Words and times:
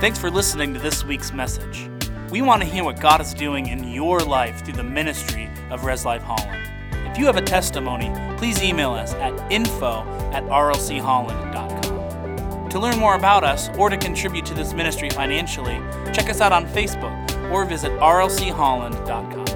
Thanks 0.00 0.16
for 0.16 0.30
listening 0.30 0.72
to 0.74 0.78
this 0.78 1.02
week's 1.02 1.32
message. 1.32 1.90
We 2.30 2.40
want 2.40 2.62
to 2.62 2.68
hear 2.68 2.84
what 2.84 3.00
God 3.00 3.20
is 3.20 3.34
doing 3.34 3.66
in 3.66 3.82
your 3.82 4.20
life 4.20 4.64
through 4.64 4.74
the 4.74 4.84
ministry 4.84 5.50
of 5.70 5.84
Res 5.84 6.04
Life 6.04 6.22
Holland. 6.22 6.62
If 7.10 7.18
you 7.18 7.26
have 7.26 7.36
a 7.36 7.42
testimony, 7.42 8.12
please 8.36 8.62
email 8.62 8.92
us 8.92 9.12
at 9.14 9.32
info 9.50 10.04
at 10.32 10.44
rlcholland.com. 10.44 12.68
To 12.68 12.78
learn 12.78 12.96
more 12.96 13.16
about 13.16 13.42
us 13.42 13.70
or 13.70 13.90
to 13.90 13.96
contribute 13.96 14.46
to 14.46 14.54
this 14.54 14.72
ministry 14.72 15.10
financially, 15.10 15.80
check 16.12 16.30
us 16.30 16.40
out 16.40 16.52
on 16.52 16.64
Facebook 16.68 17.50
or 17.50 17.64
visit 17.64 17.90
rlcholland.com. 17.98 19.48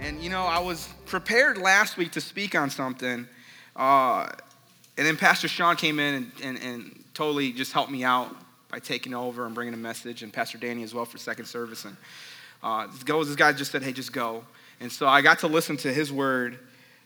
And 0.00 0.20
you 0.20 0.28
know, 0.28 0.42
I 0.42 0.58
was 0.58 0.88
prepared 1.06 1.56
last 1.56 1.96
week 1.96 2.10
to 2.12 2.20
speak 2.20 2.56
on 2.56 2.68
something, 2.68 3.28
uh, 3.76 4.26
and 4.96 5.06
then 5.06 5.16
Pastor 5.16 5.48
Sean 5.48 5.76
came 5.76 5.98
in 5.98 6.14
and, 6.14 6.32
and, 6.42 6.58
and 6.58 7.04
totally 7.14 7.52
just 7.52 7.72
helped 7.72 7.90
me 7.90 8.04
out 8.04 8.34
by 8.70 8.78
taking 8.78 9.14
over 9.14 9.46
and 9.46 9.54
bringing 9.54 9.74
a 9.74 9.78
message, 9.78 10.22
and 10.22 10.32
Pastor 10.32 10.58
Danny 10.58 10.82
as 10.82 10.94
well 10.94 11.04
for 11.04 11.18
second 11.18 11.44
service. 11.46 11.84
And 11.84 11.96
uh, 12.62 12.86
this, 12.86 13.02
goes, 13.02 13.28
this 13.28 13.36
guy 13.36 13.52
just 13.52 13.70
said, 13.70 13.82
hey, 13.82 13.92
just 13.92 14.12
go. 14.12 14.44
And 14.80 14.90
so 14.90 15.06
I 15.06 15.20
got 15.20 15.40
to 15.40 15.46
listen 15.46 15.76
to 15.78 15.92
his 15.92 16.12
word 16.12 16.58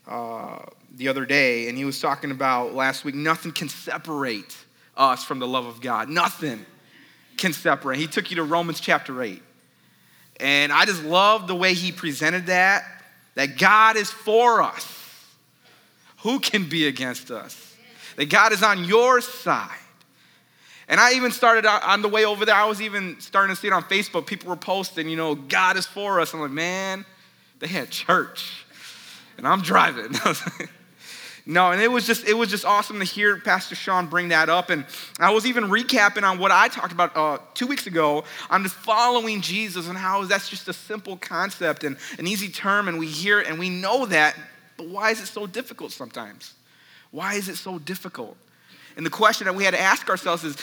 uh, 0.07 0.59
the 0.95 1.09
other 1.09 1.27
day, 1.27 1.69
and 1.69 1.77
he 1.77 1.85
was 1.85 2.01
talking 2.01 2.31
about 2.31 2.75
last 2.75 3.05
week 3.05 3.15
nothing 3.15 3.53
can 3.53 3.69
separate 3.69 4.57
us 4.97 5.25
from 5.25 5.39
the 5.39 5.47
love 5.47 5.67
of 5.67 5.81
God. 5.81 6.09
Nothing 6.09 6.65
can 7.37 7.53
separate. 7.53 7.99
He 7.99 8.07
took 8.07 8.31
you 8.31 8.37
to 8.37 8.45
Romans 8.45 8.81
chapter 8.81 9.23
8. 9.23 9.43
And 10.39 10.73
I 10.73 10.85
just 10.85 11.03
love 11.03 11.47
the 11.47 11.55
way 11.55 11.75
he 11.75 11.93
presented 11.93 12.47
that, 12.47 12.85
that 13.35 13.59
God 13.59 13.97
is 13.97 14.11
for 14.11 14.63
us. 14.63 14.93
Who 16.19 16.41
can 16.41 16.69
be 16.69 16.87
against 16.87 17.31
us? 17.31 17.76
That 18.17 18.31
God 18.31 18.53
is 18.53 18.63
on 18.63 18.85
your 18.85 19.21
side. 19.21 19.71
And 20.89 21.01
I 21.01 21.15
even 21.15 21.33
started 21.33 21.67
on 21.67 22.03
the 22.03 22.09
way 22.09 22.25
over 22.25 22.45
there, 22.45 22.55
I 22.55 22.65
was 22.65 22.81
even 22.81 23.19
starting 23.21 23.55
to 23.55 23.61
see 23.61 23.67
it 23.67 23.73
on 23.73 23.83
Facebook. 23.85 24.27
People 24.27 24.51
were 24.51 24.57
posting, 24.57 25.09
you 25.09 25.17
know, 25.17 25.35
God 25.35 25.77
is 25.77 25.87
for 25.87 26.21
us. 26.21 26.33
I'm 26.33 26.41
like, 26.41 26.51
man, 26.51 27.05
they 27.59 27.67
had 27.67 27.91
church. 27.91 28.65
And 29.37 29.47
I'm 29.47 29.63
driving. 29.63 30.13
no, 31.47 31.73
and 31.73 31.81
it 31.81 31.91
was 31.91 32.07
just 32.07 32.27
it 32.27 32.35
was 32.35 32.49
just 32.49 32.65
awesome 32.65 33.01
to 33.01 33.05
hear 33.05 33.39
Pastor 33.39 33.75
Sean 33.75 34.07
bring 34.07 34.29
that 34.29 34.49
up. 34.49 34.71
And 34.71 34.87
I 35.19 35.31
was 35.31 35.45
even 35.45 35.65
recapping 35.65 36.23
on 36.23 36.39
what 36.39 36.53
I 36.53 36.69
talked 36.69 36.93
about 36.93 37.17
uh, 37.17 37.39
two 37.53 37.67
weeks 37.67 37.87
ago 37.87 38.25
on 38.49 38.63
just 38.63 38.77
following 38.77 39.43
Jesus 39.43 39.89
and 39.89 39.99
how 39.99 40.25
that's 40.25 40.49
just 40.49 40.69
a 40.69 40.73
simple 40.73 41.17
concept 41.17 41.85
and 41.85 41.99
an 42.19 42.27
easy 42.27 42.49
term, 42.49 42.89
and 42.89 42.99
we 42.99 43.09
hear 43.09 43.41
it 43.41 43.49
and 43.49 43.59
we 43.59 43.69
know 43.69 44.07
that, 44.07 44.37
but 44.77 44.87
why 44.87 45.11
is 45.11 45.21
it 45.21 45.27
so 45.27 45.47
difficult 45.47 45.93
sometimes? 45.93 46.55
Why 47.11 47.35
is 47.35 47.49
it 47.49 47.57
so 47.57 47.79
difficult? 47.79 48.37
And 48.97 49.05
the 49.05 49.11
question 49.11 49.47
that 49.47 49.55
we 49.55 49.65
had 49.65 49.75
to 49.75 49.81
ask 49.81 50.09
ourselves 50.09 50.45
is 50.45 50.57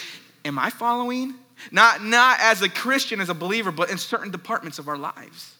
Am 0.46 0.60
I 0.60 0.70
following? 0.70 1.36
Not, 1.72 2.04
not 2.04 2.40
as 2.42 2.62
a 2.62 2.70
Christian, 2.70 3.22
as 3.22 3.30
a 3.30 3.34
believer, 3.34 3.72
but 3.72 3.90
in 3.90 3.98
certain 3.98 4.32
departments 4.32 4.80
of 4.80 4.88
our 4.88 4.98
lives. 4.98 5.56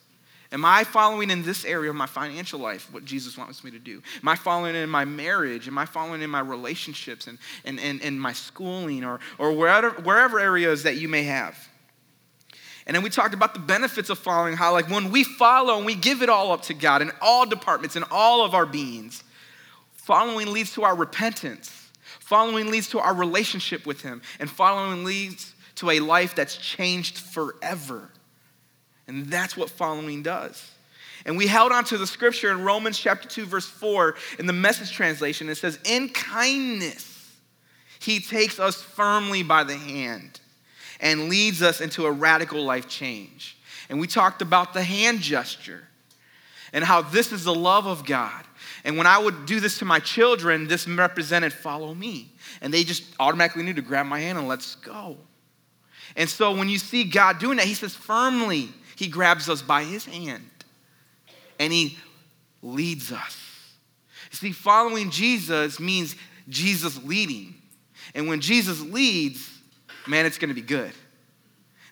Am 0.52 0.66
I 0.66 0.84
following 0.84 1.32
in 1.32 1.44
this 1.44 1.66
area 1.66 1.90
of 1.90 1.96
my 1.96 2.06
financial 2.06 2.60
life 2.60 2.92
what 2.92 3.06
Jesus 3.06 3.38
wants 3.38 3.64
me 3.64 3.72
to 3.72 3.80
do? 3.80 4.04
Am 4.22 4.28
I 4.28 4.36
following 4.36 4.76
in 4.76 4.88
my 4.88 5.04
marriage? 5.04 5.68
Am 5.68 5.78
I 5.80 5.86
following 5.86 6.22
in 6.22 6.30
my 6.30 6.42
relationships 6.42 7.26
and, 7.26 7.40
and, 7.66 7.80
and, 7.80 8.02
and 8.04 8.22
my 8.22 8.34
schooling 8.34 9.04
or, 9.04 9.20
or 9.40 9.52
wherever, 9.54 9.90
wherever 10.02 10.40
areas 10.40 10.84
that 10.84 10.98
you 10.98 11.08
may 11.08 11.24
have? 11.24 11.58
And 12.86 12.96
then 12.96 13.02
we 13.02 13.10
talked 13.10 13.34
about 13.34 13.56
the 13.56 13.62
benefits 13.62 14.12
of 14.12 14.20
following, 14.20 14.56
how, 14.56 14.74
like, 14.74 14.90
when 14.90 15.10
we 15.10 15.24
follow 15.24 15.78
and 15.78 15.86
we 15.86 15.96
give 15.96 16.22
it 16.22 16.30
all 16.30 16.52
up 16.52 16.64
to 16.64 16.76
God 16.76 17.02
in 17.02 17.12
all 17.22 17.46
departments, 17.48 17.96
in 17.96 18.04
all 18.12 18.46
of 18.46 18.54
our 18.54 18.66
beings, 18.66 19.24
following 20.06 20.52
leads 20.54 20.74
to 20.74 20.84
our 20.84 20.96
repentance 20.96 21.84
Following 22.20 22.72
leads 22.72 22.90
to 22.90 23.00
our 23.00 23.14
relationship 23.14 23.86
with 23.86 24.02
Him, 24.02 24.22
and 24.40 24.50
following 24.50 25.04
leads 25.04 25.54
to 25.76 25.90
a 25.90 26.00
life 26.00 26.36
that's 26.36 26.56
changed 26.56 27.18
forever. 27.18 28.10
And 29.08 29.26
that's 29.26 29.58
what 29.58 29.70
following 29.70 30.24
does. 30.24 30.72
And 31.26 31.38
we 31.38 31.48
held 31.48 31.72
on 31.72 31.84
to 31.86 31.98
the 31.98 32.08
scripture 32.08 32.52
in 32.52 32.64
Romans 32.64 32.98
chapter 32.98 33.28
2, 33.28 33.46
verse 33.46 33.66
4, 33.66 34.16
in 34.40 34.46
the 34.46 34.54
message 34.54 34.92
translation. 34.92 35.50
It 35.50 35.56
says, 35.56 35.80
In 35.86 36.10
kindness, 36.10 37.36
He 38.00 38.20
takes 38.20 38.60
us 38.60 38.82
firmly 38.82 39.44
by 39.44 39.64
the 39.64 39.78
hand 39.78 40.40
and 41.00 41.30
leads 41.30 41.62
us 41.62 41.82
into 41.82 42.06
a 42.06 42.12
radical 42.12 42.64
life 42.64 42.88
change. 42.88 43.58
And 43.90 44.00
we 44.00 44.08
talked 44.08 44.42
about 44.42 44.74
the 44.74 44.84
hand 44.84 45.20
gesture 45.20 45.88
and 46.74 46.84
how 46.84 47.02
this 47.02 47.32
is 47.32 47.46
the 47.46 47.56
love 47.56 47.86
of 47.86 48.06
God 48.06 48.44
and 48.84 48.98
when 48.98 49.08
I 49.08 49.18
would 49.18 49.46
do 49.46 49.60
this 49.60 49.78
to 49.80 49.86
my 49.86 50.00
children, 50.00 50.68
this 50.68 50.88
represented 50.88 51.54
follow 51.54 51.94
me. 51.94 52.32
And 52.62 52.74
they 52.74 52.84
just 52.84 53.04
automatically 53.20 53.64
knew 53.64 53.74
to 53.74 53.82
grab 53.82 54.06
my 54.06 54.20
hand 54.20 54.38
and 54.38 54.48
let's 54.48 54.76
go. 54.76 55.18
And 56.16 56.30
so 56.30 56.56
when 56.56 56.70
you 56.70 56.78
see 56.78 57.06
God 57.06 57.40
doing 57.40 57.58
that, 57.58 57.66
He 57.66 57.74
says 57.74 57.96
firmly, 57.96 58.70
He 58.96 59.08
grabs 59.08 59.50
us 59.50 59.62
by 59.62 59.84
His 59.84 60.06
hand 60.06 60.50
and 61.60 61.72
He 61.72 61.98
leads 62.62 63.12
us. 63.12 63.40
You 64.32 64.38
see, 64.38 64.52
following 64.52 65.10
Jesus 65.10 65.80
means 65.80 66.16
Jesus 66.50 67.02
leading. 67.04 67.56
And 68.14 68.28
when 68.28 68.42
Jesus 68.42 68.82
leads, 68.82 69.50
man, 70.08 70.26
it's 70.26 70.38
gonna 70.38 70.54
be 70.54 70.62
good. 70.62 70.92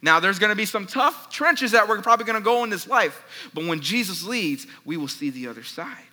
Now, 0.02 0.20
there's 0.20 0.40
gonna 0.40 0.56
be 0.56 0.66
some 0.66 0.88
tough 0.88 1.30
trenches 1.30 1.72
that 1.72 1.88
we're 1.88 2.02
probably 2.02 2.26
gonna 2.26 2.42
go 2.42 2.64
in 2.64 2.70
this 2.70 2.88
life, 2.88 3.50
but 3.54 3.66
when 3.66 3.82
Jesus 3.82 4.24
leads, 4.24 4.66
we 4.86 4.98
will 4.98 5.08
see 5.08 5.30
the 5.30 5.48
other 5.48 5.64
side. 5.64 6.06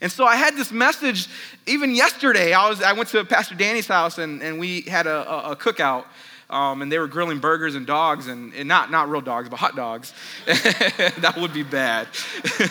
And 0.00 0.10
so 0.10 0.24
I 0.24 0.36
had 0.36 0.56
this 0.56 0.70
message 0.70 1.28
even 1.66 1.94
yesterday. 1.94 2.52
I, 2.52 2.68
was, 2.68 2.82
I 2.82 2.92
went 2.92 3.08
to 3.10 3.24
Pastor 3.24 3.54
Danny's 3.54 3.88
house 3.88 4.18
and, 4.18 4.42
and 4.42 4.58
we 4.58 4.82
had 4.82 5.06
a, 5.06 5.28
a, 5.28 5.52
a 5.52 5.56
cookout. 5.56 6.04
Um, 6.50 6.80
and 6.80 6.90
they 6.90 6.98
were 6.98 7.08
grilling 7.08 7.40
burgers 7.40 7.74
and 7.74 7.86
dogs, 7.86 8.26
and, 8.26 8.54
and 8.54 8.66
not, 8.66 8.90
not 8.90 9.10
real 9.10 9.20
dogs, 9.20 9.50
but 9.50 9.58
hot 9.58 9.76
dogs. 9.76 10.14
that 10.46 11.34
would 11.36 11.52
be 11.52 11.62
bad. 11.62 12.08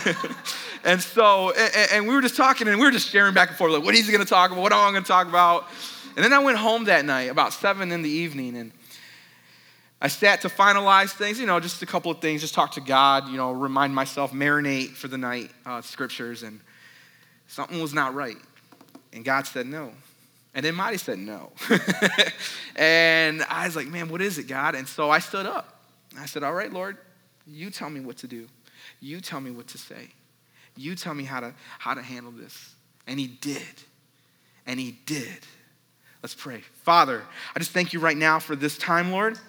and 0.83 0.99
so, 0.99 1.51
and, 1.51 1.91
and, 1.91 2.07
we 2.07 2.15
were 2.15 2.21
just 2.23 2.35
talking, 2.35 2.67
and 2.67 2.79
we 2.79 2.85
were 2.87 2.91
just 2.91 3.11
sharing 3.11 3.35
back 3.35 3.49
and 3.49 3.57
forth, 3.57 3.71
like, 3.71 3.83
what 3.83 3.93
is 3.93 4.07
he 4.07 4.11
gonna 4.11 4.25
talk 4.25 4.49
about? 4.49 4.63
What 4.63 4.73
am 4.73 4.79
I 4.79 4.91
gonna 4.91 5.05
talk 5.05 5.27
about? 5.27 5.67
And 6.15 6.25
then 6.25 6.33
I 6.33 6.39
went 6.39 6.57
home 6.57 6.85
that 6.85 7.05
night, 7.05 7.29
about 7.29 7.53
seven 7.53 7.91
in 7.91 8.01
the 8.01 8.09
evening, 8.09 8.57
and 8.57 8.71
I 9.99 10.09
sat 10.09 10.41
to 10.41 10.49
finalize 10.49 11.11
things, 11.11 11.39
you 11.39 11.47
know, 11.47 11.59
just 11.59 11.81
a 11.81 11.85
couple 11.85 12.11
of 12.11 12.19
things, 12.19 12.41
just 12.41 12.53
talk 12.53 12.73
to 12.73 12.81
God, 12.81 13.29
you 13.29 13.37
know, 13.37 13.51
remind 13.51 13.95
myself, 13.95 14.31
marinate 14.31 14.89
for 14.89 15.07
the 15.07 15.17
night, 15.17 15.49
uh, 15.65 15.81
scriptures, 15.81 16.43
and 16.43 16.59
something 17.47 17.81
was 17.81 17.93
not 17.93 18.13
right. 18.13 18.37
And 19.11 19.25
God 19.25 19.47
said 19.47 19.65
no. 19.65 19.91
And 20.53 20.63
then 20.63 20.75
Marty 20.75 20.97
said 20.97 21.17
no. 21.17 21.51
and 22.75 23.43
I 23.49 23.65
was 23.65 23.75
like, 23.75 23.87
man, 23.87 24.09
what 24.09 24.21
is 24.21 24.37
it, 24.37 24.47
God? 24.47 24.75
And 24.75 24.87
so 24.87 25.09
I 25.09 25.19
stood 25.19 25.45
up. 25.45 25.81
I 26.17 26.25
said, 26.25 26.43
all 26.43 26.53
right, 26.53 26.71
Lord, 26.71 26.97
you 27.45 27.69
tell 27.69 27.89
me 27.89 27.99
what 27.99 28.17
to 28.17 28.27
do. 28.27 28.47
You 28.99 29.19
tell 29.19 29.39
me 29.39 29.51
what 29.51 29.67
to 29.67 29.77
say. 29.77 30.09
You 30.75 30.95
tell 30.95 31.13
me 31.13 31.23
how 31.23 31.39
to, 31.39 31.53
how 31.79 31.95
to 31.95 32.01
handle 32.01 32.31
this. 32.31 32.75
And 33.07 33.19
he 33.19 33.27
did. 33.27 33.61
And 34.65 34.79
he 34.79 34.97
did. 35.05 35.39
Let's 36.21 36.35
pray. 36.35 36.61
Father, 36.83 37.23
I 37.55 37.59
just 37.59 37.71
thank 37.71 37.93
you 37.93 37.99
right 37.99 38.17
now 38.17 38.39
for 38.39 38.55
this 38.55 38.77
time, 38.77 39.11
Lord. 39.11 39.39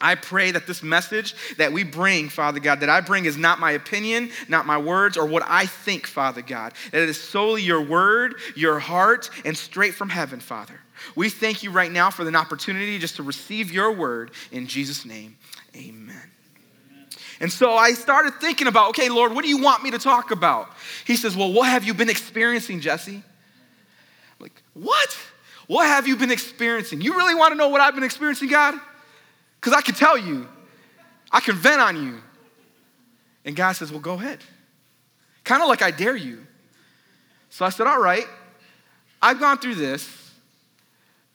I 0.00 0.14
pray 0.14 0.52
that 0.52 0.66
this 0.66 0.82
message 0.82 1.34
that 1.56 1.72
we 1.72 1.82
bring, 1.82 2.28
Father 2.28 2.60
God, 2.60 2.80
that 2.80 2.88
I 2.88 3.00
bring 3.00 3.24
is 3.24 3.36
not 3.36 3.58
my 3.58 3.72
opinion, 3.72 4.30
not 4.48 4.64
my 4.64 4.78
words, 4.78 5.16
or 5.16 5.26
what 5.26 5.42
I 5.46 5.66
think, 5.66 6.06
Father 6.06 6.40
God. 6.40 6.72
That 6.92 7.02
it 7.02 7.08
is 7.08 7.20
solely 7.20 7.62
your 7.62 7.82
word, 7.82 8.36
your 8.54 8.78
heart, 8.78 9.28
and 9.44 9.56
straight 9.56 9.94
from 9.94 10.08
heaven, 10.08 10.38
Father. 10.38 10.80
We 11.16 11.30
thank 11.30 11.62
you 11.62 11.70
right 11.72 11.90
now 11.90 12.10
for 12.10 12.26
an 12.26 12.36
opportunity 12.36 12.98
just 12.98 13.16
to 13.16 13.22
receive 13.24 13.72
your 13.72 13.92
word 13.92 14.30
in 14.52 14.66
Jesus' 14.68 15.04
name. 15.04 15.36
Amen. 15.76 16.30
And 17.40 17.52
so 17.52 17.72
I 17.72 17.92
started 17.92 18.34
thinking 18.40 18.66
about, 18.66 18.90
okay, 18.90 19.08
Lord, 19.08 19.32
what 19.32 19.42
do 19.42 19.48
you 19.48 19.62
want 19.62 19.82
me 19.82 19.90
to 19.92 19.98
talk 19.98 20.30
about? 20.30 20.70
He 21.04 21.16
says, 21.16 21.36
Well, 21.36 21.52
what 21.52 21.68
have 21.68 21.84
you 21.84 21.94
been 21.94 22.10
experiencing, 22.10 22.80
Jesse? 22.80 23.16
I'm 23.16 23.22
like, 24.40 24.62
what? 24.74 25.16
What 25.66 25.86
have 25.86 26.08
you 26.08 26.16
been 26.16 26.30
experiencing? 26.30 27.00
You 27.00 27.14
really 27.16 27.34
want 27.34 27.52
to 27.52 27.58
know 27.58 27.68
what 27.68 27.80
I've 27.80 27.94
been 27.94 28.04
experiencing, 28.04 28.48
God? 28.48 28.74
Because 29.60 29.72
I 29.72 29.80
can 29.80 29.94
tell 29.94 30.16
you, 30.16 30.48
I 31.30 31.40
can 31.40 31.56
vent 31.56 31.80
on 31.80 32.02
you. 32.02 32.20
And 33.44 33.56
God 33.56 33.72
says, 33.72 33.90
Well, 33.90 34.00
go 34.00 34.14
ahead. 34.14 34.38
Kind 35.44 35.62
of 35.62 35.68
like 35.68 35.82
I 35.82 35.90
dare 35.90 36.16
you. 36.16 36.46
So 37.50 37.64
I 37.64 37.70
said, 37.70 37.86
All 37.86 38.00
right, 38.00 38.26
I've 39.20 39.40
gone 39.40 39.58
through 39.58 39.76
this. 39.76 40.14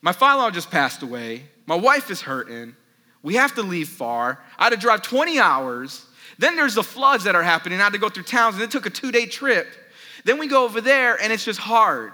My 0.01 0.11
father 0.11 0.51
just 0.51 0.69
passed 0.69 1.01
away. 1.01 1.43
My 1.65 1.75
wife 1.75 2.11
is 2.11 2.21
hurting. 2.21 2.75
We 3.21 3.35
have 3.35 3.55
to 3.55 3.63
leave 3.63 3.87
far. 3.87 4.43
I 4.59 4.65
had 4.65 4.71
to 4.71 4.77
drive 4.77 5.01
20 5.01 5.39
hours. 5.39 6.05
Then 6.37 6.57
there's 6.57 6.75
the 6.75 6.83
floods 6.83 7.23
that 7.23 7.35
are 7.35 7.43
happening. 7.43 7.79
I 7.79 7.85
had 7.85 7.93
to 7.93 7.99
go 7.99 8.09
through 8.09 8.23
towns, 8.23 8.55
and 8.55 8.63
it 8.63 8.71
took 8.71 8.85
a 8.85 8.89
two 8.89 9.11
day 9.11 9.25
trip. 9.25 9.67
Then 10.25 10.39
we 10.39 10.47
go 10.47 10.65
over 10.65 10.81
there, 10.81 11.21
and 11.21 11.31
it's 11.31 11.45
just 11.45 11.59
hard. 11.59 12.13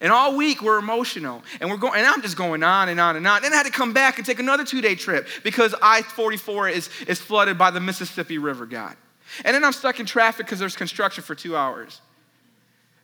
And 0.00 0.12
all 0.12 0.36
week 0.36 0.62
we're 0.62 0.78
emotional. 0.78 1.42
And 1.60 1.70
we're 1.70 1.76
going, 1.76 1.98
and 1.98 2.06
I'm 2.06 2.22
just 2.22 2.36
going 2.36 2.62
on 2.62 2.88
and 2.88 2.98
on 2.98 3.16
and 3.16 3.26
on. 3.26 3.42
Then 3.42 3.52
I 3.52 3.56
had 3.56 3.66
to 3.66 3.72
come 3.72 3.92
back 3.92 4.18
and 4.18 4.26
take 4.26 4.38
another 4.38 4.64
two-day 4.64 4.94
trip 4.94 5.28
because 5.44 5.74
I-44 5.82 6.72
is, 6.72 6.90
is 7.06 7.20
flooded 7.20 7.58
by 7.58 7.70
the 7.70 7.80
Mississippi 7.80 8.38
River, 8.38 8.66
God. 8.66 8.96
And 9.44 9.54
then 9.54 9.64
I'm 9.64 9.72
stuck 9.72 10.00
in 10.00 10.06
traffic 10.06 10.46
because 10.46 10.58
there's 10.58 10.76
construction 10.76 11.22
for 11.22 11.34
two 11.34 11.56
hours. 11.56 12.00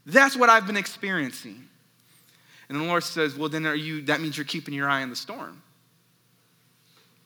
That's 0.06 0.36
what 0.36 0.48
I've 0.48 0.66
been 0.66 0.76
experiencing. 0.76 1.68
And 2.68 2.80
the 2.80 2.84
Lord 2.84 3.04
says, 3.04 3.36
Well, 3.36 3.48
then 3.48 3.66
are 3.66 3.74
you, 3.74 4.02
that 4.02 4.20
means 4.20 4.36
you're 4.36 4.44
keeping 4.44 4.74
your 4.74 4.88
eye 4.88 5.02
on 5.02 5.10
the 5.10 5.16
storm. 5.16 5.62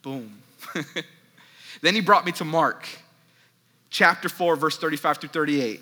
Boom. 0.03 0.43
then 1.83 1.95
he 1.95 2.01
brought 2.01 2.25
me 2.25 2.33
to 2.33 2.45
Mark 2.45 2.87
chapter 3.91 4.29
4, 4.29 4.57
verse 4.57 4.79
35 4.79 5.19
through 5.19 5.29
38. 5.31 5.81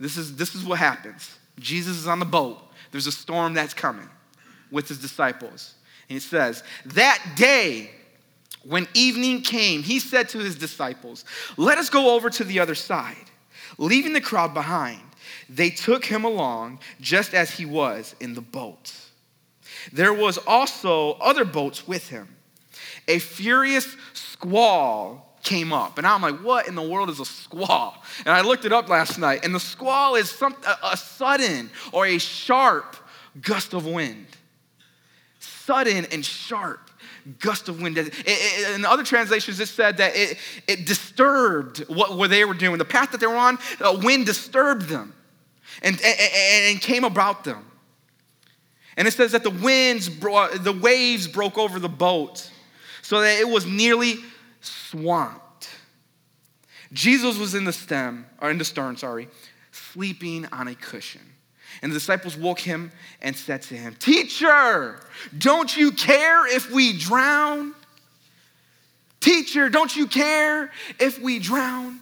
This 0.00 0.16
is, 0.16 0.36
this 0.36 0.54
is 0.54 0.64
what 0.64 0.78
happens. 0.78 1.36
Jesus 1.58 1.96
is 1.96 2.06
on 2.06 2.20
the 2.20 2.24
boat. 2.24 2.60
There's 2.90 3.06
a 3.06 3.12
storm 3.12 3.54
that's 3.54 3.74
coming 3.74 4.08
with 4.70 4.88
his 4.88 4.98
disciples. 4.98 5.74
And 6.08 6.14
he 6.14 6.20
says, 6.20 6.62
That 6.86 7.22
day, 7.36 7.90
when 8.64 8.86
evening 8.94 9.42
came, 9.42 9.82
he 9.82 9.98
said 9.98 10.28
to 10.30 10.38
his 10.38 10.56
disciples, 10.56 11.24
Let 11.56 11.78
us 11.78 11.90
go 11.90 12.14
over 12.14 12.30
to 12.30 12.44
the 12.44 12.60
other 12.60 12.74
side. 12.74 13.16
Leaving 13.76 14.12
the 14.12 14.20
crowd 14.20 14.54
behind, 14.54 15.00
they 15.48 15.70
took 15.70 16.04
him 16.04 16.24
along 16.24 16.80
just 17.00 17.34
as 17.34 17.50
he 17.50 17.64
was 17.64 18.14
in 18.20 18.34
the 18.34 18.40
boat. 18.40 18.92
There 19.92 20.12
was 20.12 20.38
also 20.38 21.12
other 21.14 21.44
boats 21.44 21.86
with 21.86 22.08
him. 22.08 22.36
A 23.06 23.18
furious 23.18 23.96
squall 24.12 25.27
came 25.48 25.72
up. 25.72 25.96
And 25.96 26.06
I'm 26.06 26.20
like, 26.20 26.36
what 26.40 26.68
in 26.68 26.74
the 26.74 26.82
world 26.82 27.08
is 27.08 27.20
a 27.20 27.24
squall? 27.24 28.02
And 28.26 28.34
I 28.34 28.42
looked 28.42 28.66
it 28.66 28.72
up 28.72 28.88
last 28.90 29.18
night. 29.18 29.44
And 29.44 29.54
the 29.54 29.60
squall 29.60 30.14
is 30.14 30.30
some, 30.30 30.54
a, 30.66 30.88
a 30.88 30.96
sudden 30.96 31.70
or 31.90 32.06
a 32.06 32.18
sharp 32.18 32.96
gust 33.40 33.72
of 33.72 33.86
wind. 33.86 34.26
Sudden 35.40 36.06
and 36.12 36.24
sharp 36.24 36.90
gust 37.40 37.70
of 37.70 37.80
wind. 37.80 37.96
in 37.96 38.84
other 38.84 39.02
translations, 39.02 39.58
it 39.58 39.68
said 39.68 39.96
that 39.96 40.14
it, 40.14 40.36
it 40.66 40.84
disturbed 40.84 41.78
what, 41.88 42.16
what 42.16 42.28
they 42.28 42.44
were 42.44 42.54
doing. 42.54 42.76
The 42.76 42.84
path 42.84 43.12
that 43.12 43.20
they 43.20 43.26
were 43.26 43.34
on, 43.34 43.58
the 43.78 43.98
wind 44.04 44.26
disturbed 44.26 44.82
them 44.82 45.14
and, 45.82 45.98
and, 46.04 46.72
and 46.72 46.80
came 46.80 47.04
about 47.04 47.44
them. 47.44 47.64
And 48.98 49.08
it 49.08 49.12
says 49.12 49.32
that 49.32 49.44
the 49.44 49.50
winds, 49.50 50.10
the 50.18 50.78
waves 50.78 51.26
broke 51.26 51.56
over 51.56 51.78
the 51.78 51.88
boat 51.88 52.50
so 53.00 53.22
that 53.22 53.38
it 53.38 53.48
was 53.48 53.64
nearly 53.64 54.16
swamped. 54.60 55.68
Jesus 56.92 57.38
was 57.38 57.54
in 57.54 57.64
the 57.64 57.72
stem, 57.72 58.26
or 58.40 58.50
in 58.50 58.58
the 58.58 58.64
stern, 58.64 58.96
sorry, 58.96 59.28
sleeping 59.72 60.46
on 60.52 60.68
a 60.68 60.74
cushion. 60.74 61.22
And 61.82 61.92
the 61.92 61.96
disciples 61.96 62.36
woke 62.36 62.60
him 62.60 62.90
and 63.20 63.36
said 63.36 63.62
to 63.62 63.74
him, 63.74 63.94
Teacher, 63.98 64.98
don't 65.36 65.76
you 65.76 65.92
care 65.92 66.46
if 66.54 66.70
we 66.70 66.96
drown? 66.96 67.74
Teacher, 69.20 69.68
don't 69.68 69.94
you 69.94 70.06
care 70.06 70.70
if 70.98 71.20
we 71.20 71.38
drown? 71.38 72.00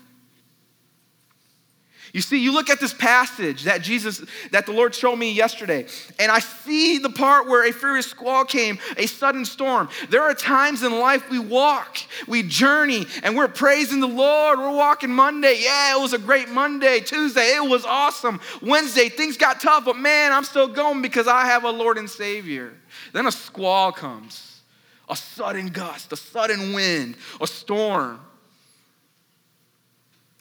You 2.17 2.23
see, 2.23 2.39
you 2.39 2.51
look 2.51 2.71
at 2.71 2.81
this 2.81 2.95
passage 2.95 3.65
that 3.65 3.83
Jesus, 3.83 4.25
that 4.51 4.65
the 4.65 4.73
Lord 4.73 4.95
showed 4.95 5.17
me 5.17 5.33
yesterday, 5.33 5.85
and 6.19 6.33
I 6.33 6.39
see 6.39 6.97
the 6.97 7.11
part 7.11 7.47
where 7.47 7.69
a 7.69 7.73
furious 7.75 8.07
squall 8.07 8.47
came, 8.47 8.79
a 8.97 9.05
sudden 9.05 9.45
storm. 9.45 9.91
There 10.09 10.23
are 10.23 10.33
times 10.33 10.83
in 10.83 10.99
life 10.99 11.29
we 11.29 11.39
walk, 11.39 11.99
we 12.27 12.43
journey, 12.43 13.05
and 13.23 13.37
we're 13.37 13.49
praising 13.49 14.01
the 14.01 14.07
Lord. 14.07 14.59
We're 14.59 14.75
walking 14.75 15.11
Monday. 15.11 15.61
Yeah, 15.61 15.95
it 15.95 16.01
was 16.01 16.15
a 16.15 16.19
great 16.19 16.49
Monday. 16.49 17.01
Tuesday, 17.01 17.55
it 17.55 17.69
was 17.69 17.85
awesome. 17.85 18.41
Wednesday, 18.63 19.11
things 19.11 19.37
got 19.37 19.61
tough, 19.61 19.85
but 19.85 19.99
man, 19.99 20.33
I'm 20.33 20.45
still 20.45 20.69
going 20.69 21.03
because 21.03 21.29
I 21.29 21.45
have 21.45 21.65
a 21.65 21.71
Lord 21.71 21.99
and 21.99 22.09
Savior. 22.09 22.73
Then 23.13 23.27
a 23.27 23.33
squall 23.33 23.93
comes, 23.93 24.63
a 25.11 25.17
sudden 25.17 25.69
gust, 25.69 26.11
a 26.15 26.17
sudden 26.17 26.73
wind, 26.73 27.17
a 27.43 27.47
storm. 27.47 28.21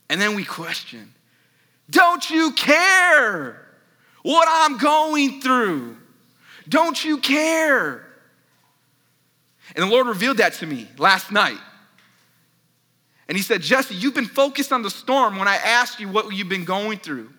And 0.10 0.22
then 0.22 0.36
we 0.36 0.46
question 0.46 1.12
don't 1.90 2.30
you 2.30 2.52
care 2.54 3.62
what 4.24 4.48
I'm 4.50 4.78
going 4.78 5.42
through? 5.42 5.98
Don't 6.68 7.04
you 7.04 7.20
care? 7.20 8.06
And 9.76 9.84
the 9.84 9.88
Lord 9.88 10.08
revealed 10.08 10.38
that 10.38 10.54
to 10.56 10.66
me 10.66 10.88
last 10.98 11.32
night. 11.32 11.60
And 13.28 13.38
He 13.38 13.44
said, 13.44 13.62
Jesse, 13.62 13.96
you've 13.96 14.16
been 14.16 14.26
focused 14.26 14.72
on 14.72 14.82
the 14.82 14.90
storm 14.90 15.38
when 15.38 15.48
I 15.48 15.56
asked 15.56 16.00
you 16.00 16.10
what 16.10 16.34
you've 16.34 16.50
been 16.50 16.66
going 16.66 17.00
through. 17.00 17.30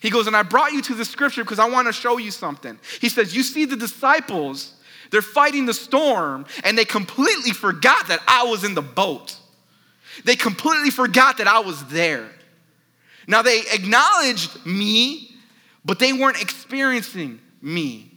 He 0.00 0.10
goes, 0.10 0.26
and 0.26 0.36
I 0.36 0.42
brought 0.42 0.72
you 0.72 0.82
to 0.82 0.94
the 0.94 1.04
scripture 1.04 1.44
because 1.44 1.60
I 1.60 1.68
want 1.68 1.86
to 1.86 1.92
show 1.92 2.18
you 2.18 2.32
something. 2.32 2.78
He 3.00 3.08
says, 3.08 3.36
You 3.36 3.44
see 3.44 3.66
the 3.66 3.76
disciples, 3.76 4.74
they're 5.12 5.22
fighting 5.22 5.66
the 5.66 5.74
storm, 5.74 6.46
and 6.64 6.76
they 6.76 6.84
completely 6.84 7.52
forgot 7.52 8.08
that 8.08 8.20
I 8.26 8.44
was 8.44 8.64
in 8.64 8.74
the 8.74 8.82
boat. 8.82 9.36
They 10.24 10.34
completely 10.34 10.90
forgot 10.90 11.38
that 11.38 11.46
I 11.46 11.60
was 11.60 11.84
there. 11.86 12.28
Now, 13.26 13.42
they 13.42 13.62
acknowledged 13.72 14.64
me, 14.66 15.34
but 15.84 15.98
they 15.98 16.12
weren't 16.12 16.40
experiencing 16.40 17.40
me. 17.60 18.10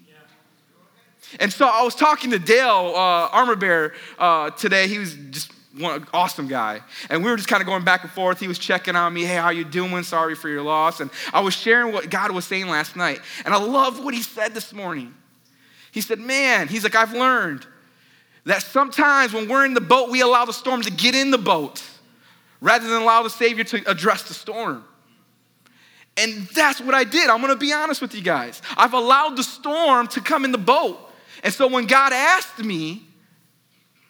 And 1.40 1.52
so 1.52 1.68
I 1.68 1.84
was 1.84 1.96
talking 1.96 2.32
to 2.32 2.40
Dale 2.40 2.94
uh, 2.96 3.30
Armor 3.32 3.56
Bear 3.56 3.94
uh, 4.18 4.52
today. 4.52 4.88
He 4.88 5.00
was 5.00 5.16
just 5.32 5.52
one 5.78 6.06
awesome 6.14 6.48
guy. 6.48 6.82
And 7.10 7.24
we 7.24 7.30
were 7.30 7.36
just 7.36 7.50
kind 7.50 7.62
of 7.62 7.68
going 7.68 7.84
back 7.84 8.04
and 8.04 8.12
forth. 8.12 8.40
He 8.40 8.48
was 8.48 8.60
checking 8.60 8.96
on 8.96 9.14
me. 9.14 9.24
Hey, 9.24 9.36
how 9.36 9.50
you 9.50 9.66
doing? 9.66 10.04
Sorry 10.04 10.36
for 10.36 10.48
your 10.50 10.62
loss. 10.62 11.00
And 11.00 11.10
I 11.34 11.42
was 11.42 11.54
sharing 11.54 11.94
what 11.94 12.10
God 12.10 12.32
was 12.32 12.46
saying 12.46 12.68
last 12.68 12.96
night. 12.96 13.20
And 13.44 13.54
I 13.54 13.58
love 13.58 14.04
what 14.04 14.14
he 14.14 14.22
said 14.22 14.54
this 14.54 14.72
morning. 14.72 15.14
He 15.92 16.02
said, 16.02 16.20
man, 16.20 16.68
he's 16.68 16.84
like, 16.84 16.96
I've 16.96 17.14
learned 17.14 17.66
that 18.46 18.62
sometimes 18.62 19.34
when 19.34 19.50
we're 19.50 19.66
in 19.66 19.74
the 19.74 19.82
boat, 19.82 20.10
we 20.10 20.22
allow 20.22 20.46
the 20.46 20.54
storm 20.54 20.82
to 20.84 20.92
get 20.92 21.16
in 21.16 21.32
the 21.32 21.38
boat 21.38 21.84
rather 22.62 22.88
than 22.88 23.02
allow 23.02 23.24
the 23.24 23.30
Savior 23.30 23.64
to 23.64 23.90
address 23.90 24.24
the 24.24 24.34
storm. 24.34 24.84
And 26.18 26.48
that's 26.48 26.80
what 26.80 26.96
I 26.96 27.04
did. 27.04 27.30
I'm 27.30 27.42
gonna 27.42 27.56
be 27.56 27.74
honest 27.74 28.02
with 28.02 28.16
you 28.16 28.22
guys. 28.22 28.62
I've 28.78 28.94
allowed 28.94 29.36
the 29.36 29.44
storm 29.44 30.08
to 30.10 30.22
come 30.22 30.46
in 30.46 30.52
the 30.52 30.58
boat. 30.58 31.00
And 31.44 31.54
so 31.54 31.68
when 31.68 31.86
God 31.86 32.14
asked 32.14 32.60
me, 32.60 33.04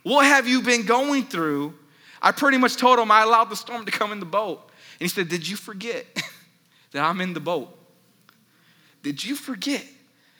What 0.04 0.26
have 0.26 0.48
you 0.48 0.62
been 0.62 0.86
going 0.86 1.24
through? 1.24 1.74
I 2.22 2.32
pretty 2.32 2.58
much 2.58 2.78
told 2.78 3.00
him 3.00 3.12
I 3.12 3.24
allowed 3.24 3.50
the 3.50 3.56
storm 3.56 3.86
to 3.86 3.92
come 3.92 4.12
in 4.12 4.20
the 4.20 4.26
boat. 4.26 4.62
And 5.00 5.02
he 5.02 5.08
said, 5.08 5.30
Did 5.30 5.48
you 5.48 5.56
forget 5.56 6.06
that 6.92 7.04
I'm 7.04 7.22
in 7.22 7.34
the 7.34 7.40
boat? 7.40 7.78
Did 9.02 9.24
you 9.24 9.36
forget 9.36 9.86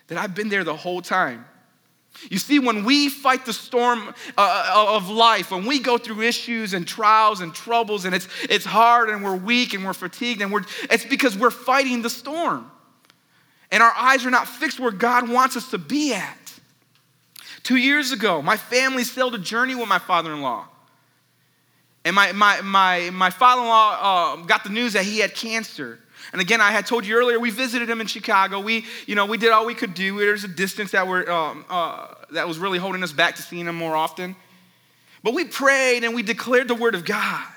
that 0.08 0.18
I've 0.18 0.34
been 0.34 0.50
there 0.50 0.64
the 0.64 0.76
whole 0.76 1.02
time? 1.02 1.46
You 2.30 2.38
see, 2.38 2.60
when 2.60 2.86
we 2.86 3.10
fight 3.10 3.46
the 3.46 3.54
storm 3.54 4.10
uh, 4.10 4.14
uh, 4.38 4.96
of 4.96 5.10
life, 5.10 5.52
when 5.52 5.66
we 5.66 5.80
go 5.80 5.98
through 5.98 6.22
issues 6.22 6.74
and 6.74 6.88
trials 6.88 7.42
and 7.42 7.54
troubles, 7.54 8.06
and 8.06 8.16
it's, 8.16 8.28
it's 8.50 8.66
hard 8.66 9.10
and 9.10 9.24
we're 9.24 9.36
weak 9.36 9.74
and 9.74 9.86
we're 9.86 9.94
fatigued, 9.94 10.42
and 10.42 10.52
we're, 10.52 10.64
it's 10.84 11.06
because 11.06 11.38
we're 11.38 11.52
fighting 11.52 12.02
the 12.02 12.10
storm. 12.10 12.72
And 13.72 13.84
our 13.84 13.94
eyes 13.96 14.26
are 14.26 14.32
not 14.32 14.48
fixed 14.48 14.80
where 14.80 14.92
God 14.92 15.30
wants 15.30 15.58
us 15.58 15.70
to 15.72 15.78
be 15.78 16.14
at. 16.14 16.54
Two 17.64 17.78
years 17.78 18.12
ago, 18.12 18.42
my 18.42 18.58
family 18.58 19.04
sailed 19.04 19.36
a 19.36 19.40
journey 19.40 19.76
with 19.76 19.90
my 19.90 20.00
father 20.00 20.32
in 20.34 20.42
law. 20.42 20.68
And 22.06 22.16
my, 22.16 22.32
my, 22.32 22.62
my, 22.62 23.10
my 23.10 23.32
father 23.32 23.62
in 23.64 23.68
law 23.68 23.98
uh, 24.00 24.36
got 24.46 24.64
the 24.64 24.70
news 24.70 24.94
that 24.94 25.04
he 25.04 25.20
had 25.20 25.34
cancer. 25.34 26.00
And 26.32 26.42
again, 26.42 26.62
I 26.62 26.72
had 26.72 26.86
told 26.86 27.06
you 27.06 27.16
earlier, 27.16 27.40
we 27.40 27.50
visited 27.50 27.90
him 27.90 28.02
in 28.02 28.08
Chicago. 28.08 28.60
We, 28.60 28.86
you 29.06 29.16
know, 29.16 29.26
we 29.26 29.38
did 29.38 29.52
all 29.52 29.66
we 29.66 29.76
could 29.76 29.94
do. 29.94 30.18
There's 30.20 30.44
a 30.44 30.50
distance 30.50 30.92
that, 30.92 31.08
we're, 31.08 31.30
um, 31.30 31.66
uh, 31.70 32.08
that 32.32 32.48
was 32.48 32.58
really 32.58 32.80
holding 32.80 33.04
us 33.04 33.12
back 33.12 33.36
to 33.36 33.42
seeing 33.42 33.68
him 33.68 33.76
more 33.76 33.96
often. 33.96 34.36
But 35.24 35.34
we 35.34 35.46
prayed 35.46 36.04
and 36.04 36.14
we 36.14 36.24
declared 36.24 36.68
the 36.68 36.76
word 36.76 36.96
of 36.96 37.06
God. 37.06 37.48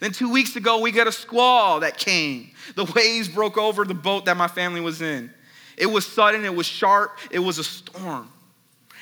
Then 0.00 0.12
two 0.12 0.30
weeks 0.30 0.56
ago, 0.56 0.80
we 0.80 0.92
got 0.92 1.06
a 1.06 1.12
squall 1.12 1.80
that 1.80 1.96
came. 1.96 2.50
The 2.76 2.84
waves 2.84 3.28
broke 3.28 3.56
over 3.56 3.84
the 3.84 3.94
boat 3.94 4.26
that 4.26 4.36
my 4.36 4.48
family 4.48 4.80
was 4.80 5.02
in. 5.02 5.32
It 5.76 5.86
was 5.86 6.06
sudden, 6.06 6.44
it 6.44 6.54
was 6.54 6.66
sharp, 6.66 7.18
it 7.30 7.38
was 7.38 7.58
a 7.58 7.64
storm. 7.64 8.30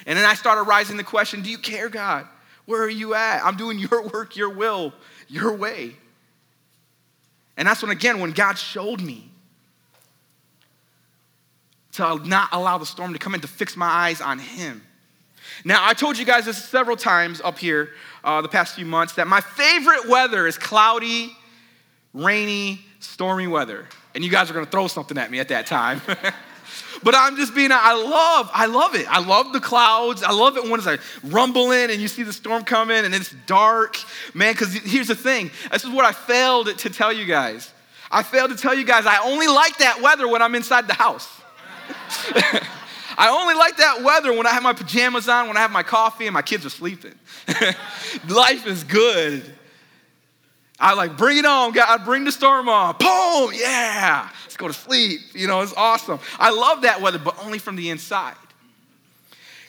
And 0.06 0.16
then 0.16 0.24
I 0.24 0.34
started 0.34 0.62
rising 0.62 0.96
the 0.96 1.04
question 1.04 1.42
Do 1.42 1.50
you 1.50 1.58
care, 1.58 1.88
God? 1.88 2.26
Where 2.66 2.82
are 2.82 2.88
you 2.88 3.14
at? 3.14 3.44
I'm 3.44 3.56
doing 3.56 3.78
your 3.78 4.02
work, 4.08 4.36
your 4.36 4.50
will, 4.50 4.92
your 5.28 5.54
way. 5.54 5.94
And 7.56 7.66
that's 7.66 7.82
when, 7.82 7.90
again, 7.90 8.20
when 8.20 8.32
God 8.32 8.58
showed 8.58 9.00
me 9.00 9.30
to 11.92 12.20
not 12.26 12.50
allow 12.52 12.78
the 12.78 12.86
storm 12.86 13.12
to 13.14 13.18
come 13.18 13.34
in, 13.34 13.40
to 13.40 13.48
fix 13.48 13.76
my 13.76 13.86
eyes 13.86 14.20
on 14.20 14.38
Him. 14.38 14.82
Now, 15.64 15.86
I 15.86 15.94
told 15.94 16.18
you 16.18 16.26
guys 16.26 16.44
this 16.44 16.62
several 16.62 16.96
times 16.96 17.40
up 17.40 17.58
here 17.58 17.90
uh, 18.22 18.42
the 18.42 18.48
past 18.48 18.74
few 18.74 18.84
months 18.84 19.14
that 19.14 19.26
my 19.26 19.40
favorite 19.40 20.08
weather 20.08 20.46
is 20.46 20.58
cloudy, 20.58 21.34
rainy, 22.12 22.80
stormy 23.00 23.46
weather. 23.46 23.86
And 24.14 24.24
you 24.24 24.30
guys 24.30 24.50
are 24.50 24.54
gonna 24.54 24.66
throw 24.66 24.88
something 24.88 25.16
at 25.16 25.30
me 25.30 25.38
at 25.40 25.48
that 25.48 25.66
time. 25.66 26.02
But 27.02 27.14
I'm 27.14 27.36
just 27.36 27.54
being, 27.54 27.70
I 27.72 27.92
love, 27.92 28.50
I 28.52 28.66
love 28.66 28.94
it. 28.94 29.06
I 29.08 29.20
love 29.20 29.52
the 29.52 29.60
clouds. 29.60 30.22
I 30.22 30.32
love 30.32 30.56
it 30.56 30.64
when 30.64 30.74
it's 30.74 30.86
like 30.86 31.00
rumbling 31.24 31.90
and 31.90 32.00
you 32.00 32.08
see 32.08 32.22
the 32.22 32.32
storm 32.32 32.64
coming 32.64 33.04
and 33.04 33.14
it's 33.14 33.34
dark. 33.46 33.98
Man, 34.34 34.52
because 34.52 34.74
here's 34.74 35.08
the 35.08 35.14
thing 35.14 35.50
this 35.70 35.84
is 35.84 35.90
what 35.90 36.04
I 36.04 36.12
failed 36.12 36.78
to 36.78 36.90
tell 36.90 37.12
you 37.12 37.24
guys. 37.24 37.72
I 38.10 38.22
failed 38.22 38.50
to 38.50 38.56
tell 38.56 38.74
you 38.74 38.84
guys 38.84 39.06
I 39.06 39.18
only 39.24 39.46
like 39.46 39.78
that 39.78 40.00
weather 40.00 40.28
when 40.28 40.42
I'm 40.42 40.54
inside 40.54 40.86
the 40.86 40.94
house. 40.94 41.28
I 43.18 43.28
only 43.28 43.54
like 43.54 43.78
that 43.78 44.02
weather 44.02 44.32
when 44.32 44.46
I 44.46 44.50
have 44.50 44.62
my 44.62 44.74
pajamas 44.74 45.28
on, 45.28 45.48
when 45.48 45.56
I 45.56 45.60
have 45.60 45.70
my 45.70 45.82
coffee 45.82 46.26
and 46.26 46.34
my 46.34 46.42
kids 46.42 46.66
are 46.66 46.70
sleeping. 46.70 47.14
Life 48.28 48.66
is 48.66 48.84
good. 48.84 49.42
I 50.78 50.92
like, 50.92 51.16
bring 51.16 51.38
it 51.38 51.46
on, 51.46 51.72
God, 51.72 52.04
bring 52.04 52.24
the 52.24 52.32
storm 52.32 52.68
on. 52.68 52.96
Boom, 52.98 53.52
yeah, 53.54 54.28
go 54.56 54.68
to 54.68 54.74
sleep. 54.74 55.20
You 55.34 55.46
know, 55.46 55.60
it's 55.60 55.74
awesome. 55.76 56.20
I 56.38 56.50
love 56.50 56.82
that 56.82 57.00
weather, 57.00 57.18
but 57.18 57.36
only 57.44 57.58
from 57.58 57.76
the 57.76 57.90
inside. 57.90 58.36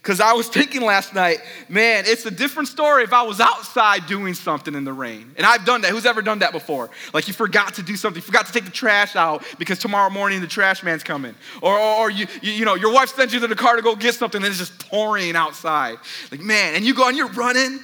Because 0.08 0.22
I 0.22 0.32
was 0.32 0.48
thinking 0.48 0.84
last 0.84 1.14
night, 1.14 1.40
man, 1.68 2.06
it's 2.08 2.26
a 2.26 2.32
different 2.32 2.70
story 2.70 3.04
if 3.04 3.12
I 3.12 3.24
was 3.24 3.42
outside 3.42 4.06
doing 4.06 4.36
something 4.36 4.74
in 4.74 4.86
the 4.86 4.94
rain. 4.94 5.34
And 5.36 5.46
I've 5.46 5.66
done 5.66 5.82
that. 5.82 5.92
Who's 5.92 6.06
ever 6.06 6.22
done 6.22 6.40
that 6.40 6.54
before? 6.54 6.90
Like 7.14 7.28
you 7.28 7.34
forgot 7.34 7.74
to 7.74 7.84
do 7.84 7.98
something, 7.98 8.22
you 8.22 8.26
forgot 8.26 8.46
to 8.46 8.54
take 8.54 8.64
the 8.64 8.72
trash 8.72 9.18
out 9.18 9.44
because 9.60 9.80
tomorrow 9.80 10.10
morning 10.10 10.40
the 10.40 10.48
trash 10.48 10.82
man's 10.82 11.04
coming. 11.04 11.36
Or, 11.62 11.78
or, 11.78 11.96
or 11.98 12.10
you, 12.10 12.26
you, 12.42 12.54
you 12.54 12.64
know, 12.64 12.76
your 12.76 12.94
wife 12.94 13.10
sends 13.10 13.34
you 13.34 13.42
to 13.42 13.48
the 13.48 13.56
car 13.56 13.76
to 13.76 13.82
go 13.82 13.98
get 13.98 14.16
something 14.16 14.42
and 14.42 14.50
it's 14.50 14.60
just 14.60 14.80
pouring 14.88 15.36
outside. 15.36 15.98
Like, 16.32 16.40
man, 16.40 16.76
and 16.76 16.86
you 16.86 16.94
go 16.94 17.10
and 17.10 17.18
you're 17.18 17.28
running, 17.28 17.82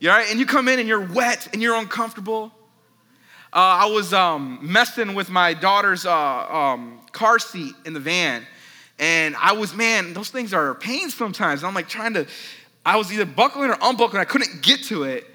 you 0.00 0.10
right? 0.10 0.26
And 0.30 0.38
you 0.38 0.44
come 0.44 0.68
in 0.68 0.80
and 0.80 0.86
you're 0.86 1.06
wet 1.06 1.48
and 1.54 1.62
you're 1.62 1.76
uncomfortable. 1.76 2.52
Uh, 3.54 3.82
I 3.82 3.86
was 3.86 4.12
um, 4.12 4.58
messing 4.60 5.14
with 5.14 5.30
my 5.30 5.54
daughter's 5.54 6.04
uh, 6.04 6.12
um, 6.12 7.00
car 7.12 7.38
seat 7.38 7.74
in 7.84 7.92
the 7.92 8.00
van 8.00 8.44
and 8.98 9.34
I 9.36 9.52
was, 9.52 9.74
man, 9.74 10.12
those 10.12 10.30
things 10.30 10.54
are 10.54 10.70
a 10.70 10.74
pain 10.74 11.10
sometimes. 11.10 11.62
And 11.62 11.68
I'm 11.68 11.74
like 11.74 11.88
trying 11.88 12.14
to, 12.14 12.26
I 12.86 12.96
was 12.96 13.12
either 13.12 13.26
buckling 13.26 13.70
or 13.70 13.78
unbuckling. 13.80 14.20
I 14.20 14.24
couldn't 14.24 14.62
get 14.62 14.84
to 14.84 15.04
it. 15.04 15.26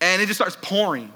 And 0.00 0.22
it 0.22 0.26
just 0.26 0.38
starts 0.38 0.56
pouring. 0.60 1.12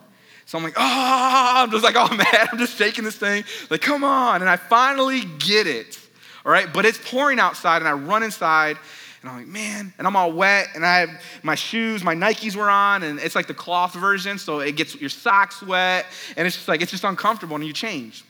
So 0.46 0.58
I'm 0.58 0.64
like, 0.64 0.74
oh, 0.76 1.52
I'm 1.56 1.70
just 1.70 1.84
like, 1.84 1.96
oh 1.98 2.14
man, 2.14 2.48
I'm 2.52 2.58
just 2.58 2.76
shaking 2.76 3.04
this 3.04 3.16
thing. 3.16 3.44
Like, 3.70 3.80
come 3.80 4.04
on. 4.04 4.42
And 4.42 4.50
I 4.50 4.56
finally 4.56 5.22
get 5.38 5.66
it. 5.66 5.98
All 6.44 6.52
right. 6.52 6.72
But 6.72 6.84
it's 6.84 6.98
pouring 6.98 7.38
outside 7.38 7.78
and 7.78 7.88
I 7.88 7.92
run 7.92 8.22
inside 8.22 8.76
and 9.20 9.30
I'm 9.30 9.38
like, 9.38 9.46
man, 9.48 9.92
and 9.98 10.06
I'm 10.06 10.14
all 10.14 10.30
wet, 10.32 10.68
and 10.74 10.86
I 10.86 11.00
have 11.00 11.22
my 11.42 11.56
shoes, 11.56 12.04
my 12.04 12.14
Nikes 12.14 12.54
were 12.54 12.70
on, 12.70 13.02
and 13.02 13.18
it's 13.18 13.34
like 13.34 13.48
the 13.48 13.54
cloth 13.54 13.94
version, 13.94 14.38
so 14.38 14.60
it 14.60 14.76
gets 14.76 14.94
your 15.00 15.10
socks 15.10 15.62
wet, 15.62 16.06
and 16.36 16.46
it's 16.46 16.54
just 16.54 16.68
like, 16.68 16.82
it's 16.82 16.92
just 16.92 17.04
uncomfortable, 17.04 17.56
and 17.56 17.66
you 17.66 17.72
change. 17.72 18.24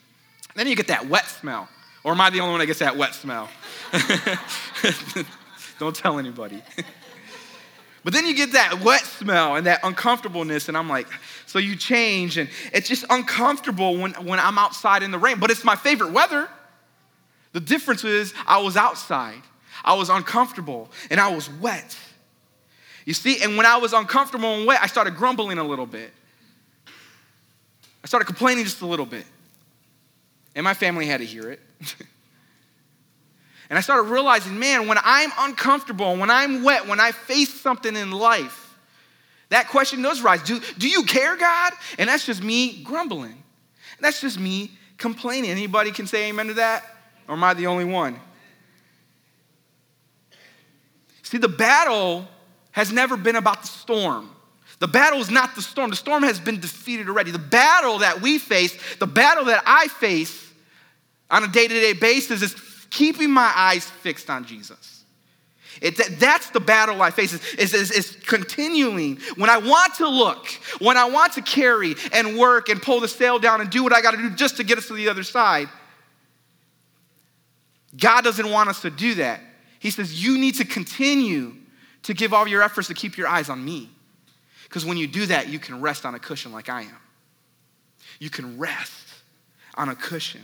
Then 0.54 0.66
you 0.66 0.75
get 0.75 0.88
that 0.88 1.09
wet 1.09 1.26
smell. 1.26 1.68
Or 2.04 2.12
am 2.12 2.21
I 2.21 2.30
the 2.30 2.40
only 2.40 2.52
one 2.52 2.61
that 2.61 2.66
gets 2.66 2.78
that 2.78 2.97
wet 2.97 3.14
smell? 3.14 3.49
Don't 5.78 5.95
tell 5.95 6.18
anybody. 6.18 6.62
but 8.04 8.12
then 8.12 8.26
you 8.26 8.35
get 8.35 8.52
that 8.52 8.83
wet 8.83 9.02
smell 9.02 9.57
and 9.57 9.66
that 9.66 9.80
uncomfortableness, 9.83 10.68
and 10.68 10.76
I'm 10.76 10.88
like, 10.88 11.07
so 11.47 11.59
you 11.59 11.76
change, 11.76 12.38
and 12.38 12.49
it's 12.73 12.88
just 12.88 13.04
uncomfortable 13.11 13.99
when, 13.99 14.12
when 14.14 14.40
I'm 14.40 14.59
outside 14.59 15.02
in 15.02 15.11
the 15.11 15.18
rain, 15.18 15.38
but 15.38 15.50
it's 15.50 15.64
my 15.64 15.76
favorite 15.76 16.12
weather. 16.12 16.49
The 17.52 17.61
difference 17.61 18.04
is 18.04 18.33
I 18.47 18.62
was 18.62 18.76
outside, 18.76 19.42
I 19.85 19.94
was 19.94 20.08
uncomfortable, 20.08 20.90
and 21.11 21.20
I 21.20 21.35
was 21.35 21.50
wet. 21.50 21.97
You 23.04 23.14
see, 23.14 23.42
and 23.42 23.56
when 23.56 23.64
I 23.64 23.78
was 23.78 23.92
uncomfortable 23.92 24.54
and 24.54 24.66
wet, 24.66 24.80
I 24.82 24.87
started 24.87 25.16
grumbling 25.16 25.58
a 25.58 25.64
little 25.64 25.87
bit. 25.87 26.12
I 28.04 28.06
started 28.06 28.26
complaining 28.26 28.64
just 28.64 28.82
a 28.82 28.87
little 28.87 29.06
bit. 29.06 29.25
And 30.54 30.64
my 30.64 30.75
family 30.75 31.06
had 31.06 31.20
to 31.20 31.26
hear 31.26 31.50
it. 31.50 31.61
and 33.70 33.78
I 33.78 33.80
started 33.80 34.11
realizing, 34.11 34.58
man, 34.58 34.88
when 34.88 34.99
I'm 35.02 35.30
uncomfortable, 35.38 36.16
when 36.16 36.30
I'm 36.30 36.62
wet, 36.64 36.87
when 36.87 37.00
I 37.00 37.12
face 37.12 37.52
something 37.52 37.97
in 37.97 38.11
life, 38.11 38.76
that 39.50 39.68
question 39.68 40.02
does 40.02 40.20
rise. 40.20 40.42
Do, 40.42 40.61
do 40.76 40.88
you 40.88 41.04
care, 41.04 41.37
God? 41.37 41.73
And 41.99 42.08
that's 42.08 42.26
just 42.26 42.42
me 42.42 42.82
grumbling. 42.82 43.42
That's 44.00 44.20
just 44.20 44.38
me 44.38 44.73
complaining. 44.99 45.50
Anybody 45.50 45.92
can 45.92 46.06
say 46.06 46.28
amen 46.28 46.49
to 46.49 46.54
that? 46.54 46.85
Or 47.26 47.35
am 47.35 47.44
I 47.44 47.54
the 47.54 47.66
only 47.66 47.85
one? 47.85 48.20
See, 51.28 51.37
the 51.37 51.47
battle 51.47 52.26
has 52.70 52.90
never 52.90 53.14
been 53.14 53.37
about 53.37 53.61
the 53.61 53.68
storm. 53.68 54.30
The 54.78 54.88
battle 54.88 55.20
is 55.20 55.30
not 55.30 55.54
the 55.54 55.61
storm. 55.61 55.90
The 55.90 55.97
storm 55.97 56.23
has 56.23 56.40
been 56.40 56.58
defeated 56.58 57.06
already. 57.06 57.32
The 57.32 57.38
battle 57.38 57.99
that 57.99 58.23
we 58.23 58.38
face, 58.38 58.75
the 58.97 59.06
battle 59.06 59.44
that 59.44 59.62
I 59.66 59.88
face, 59.88 60.50
on 61.30 61.44
a 61.44 61.49
day 61.49 61.68
to 61.68 61.75
day 61.75 61.92
basis 61.92 62.40
is 62.40 62.56
keeping 62.88 63.30
my 63.30 63.52
eyes 63.54 63.85
fixed 63.85 64.30
on 64.30 64.47
Jesus. 64.47 65.04
It, 65.82 66.18
that's 66.18 66.49
the 66.49 66.61
battle 66.61 67.02
I 67.02 67.11
face, 67.11 67.35
is, 67.35 67.75
is, 67.75 67.90
is 67.90 68.16
continuing. 68.26 69.18
When 69.37 69.50
I 69.50 69.58
want 69.58 69.97
to 69.97 70.08
look, 70.08 70.49
when 70.78 70.97
I 70.97 71.11
want 71.11 71.35
to 71.35 71.42
carry 71.42 71.94
and 72.14 72.38
work 72.38 72.70
and 72.70 72.80
pull 72.80 73.00
the 73.00 73.08
sail 73.08 73.38
down 73.38 73.61
and 73.61 73.68
do 73.68 73.82
what 73.82 73.92
I 73.92 74.00
got 74.00 74.12
to 74.12 74.16
do 74.16 74.30
just 74.30 74.56
to 74.56 74.64
get 74.64 74.78
us 74.78 74.87
to 74.87 74.94
the 74.94 75.11
other 75.11 75.25
side, 75.25 75.68
God 77.94 78.25
doesn't 78.25 78.50
want 78.50 78.70
us 78.70 78.80
to 78.80 78.88
do 78.88 79.16
that. 79.16 79.42
He 79.78 79.90
says, 79.90 80.23
You 80.23 80.38
need 80.38 80.56
to 80.56 80.64
continue 80.64 81.54
to 82.04 82.14
give 82.14 82.32
all 82.32 82.47
your 82.47 82.62
efforts 82.62 82.88
to 82.88 82.94
keep 82.94 83.16
your 83.16 83.28
eyes 83.28 83.49
on 83.49 83.64
me. 83.64 83.90
Because 84.64 84.85
when 84.85 84.97
you 84.97 85.06
do 85.06 85.26
that, 85.26 85.49
you 85.49 85.58
can 85.58 85.80
rest 85.80 86.04
on 86.04 86.14
a 86.14 86.18
cushion 86.18 86.52
like 86.52 86.68
I 86.68 86.82
am. 86.82 86.97
You 88.18 88.30
can 88.30 88.58
rest 88.58 89.06
on 89.75 89.88
a 89.88 89.94
cushion. 89.94 90.42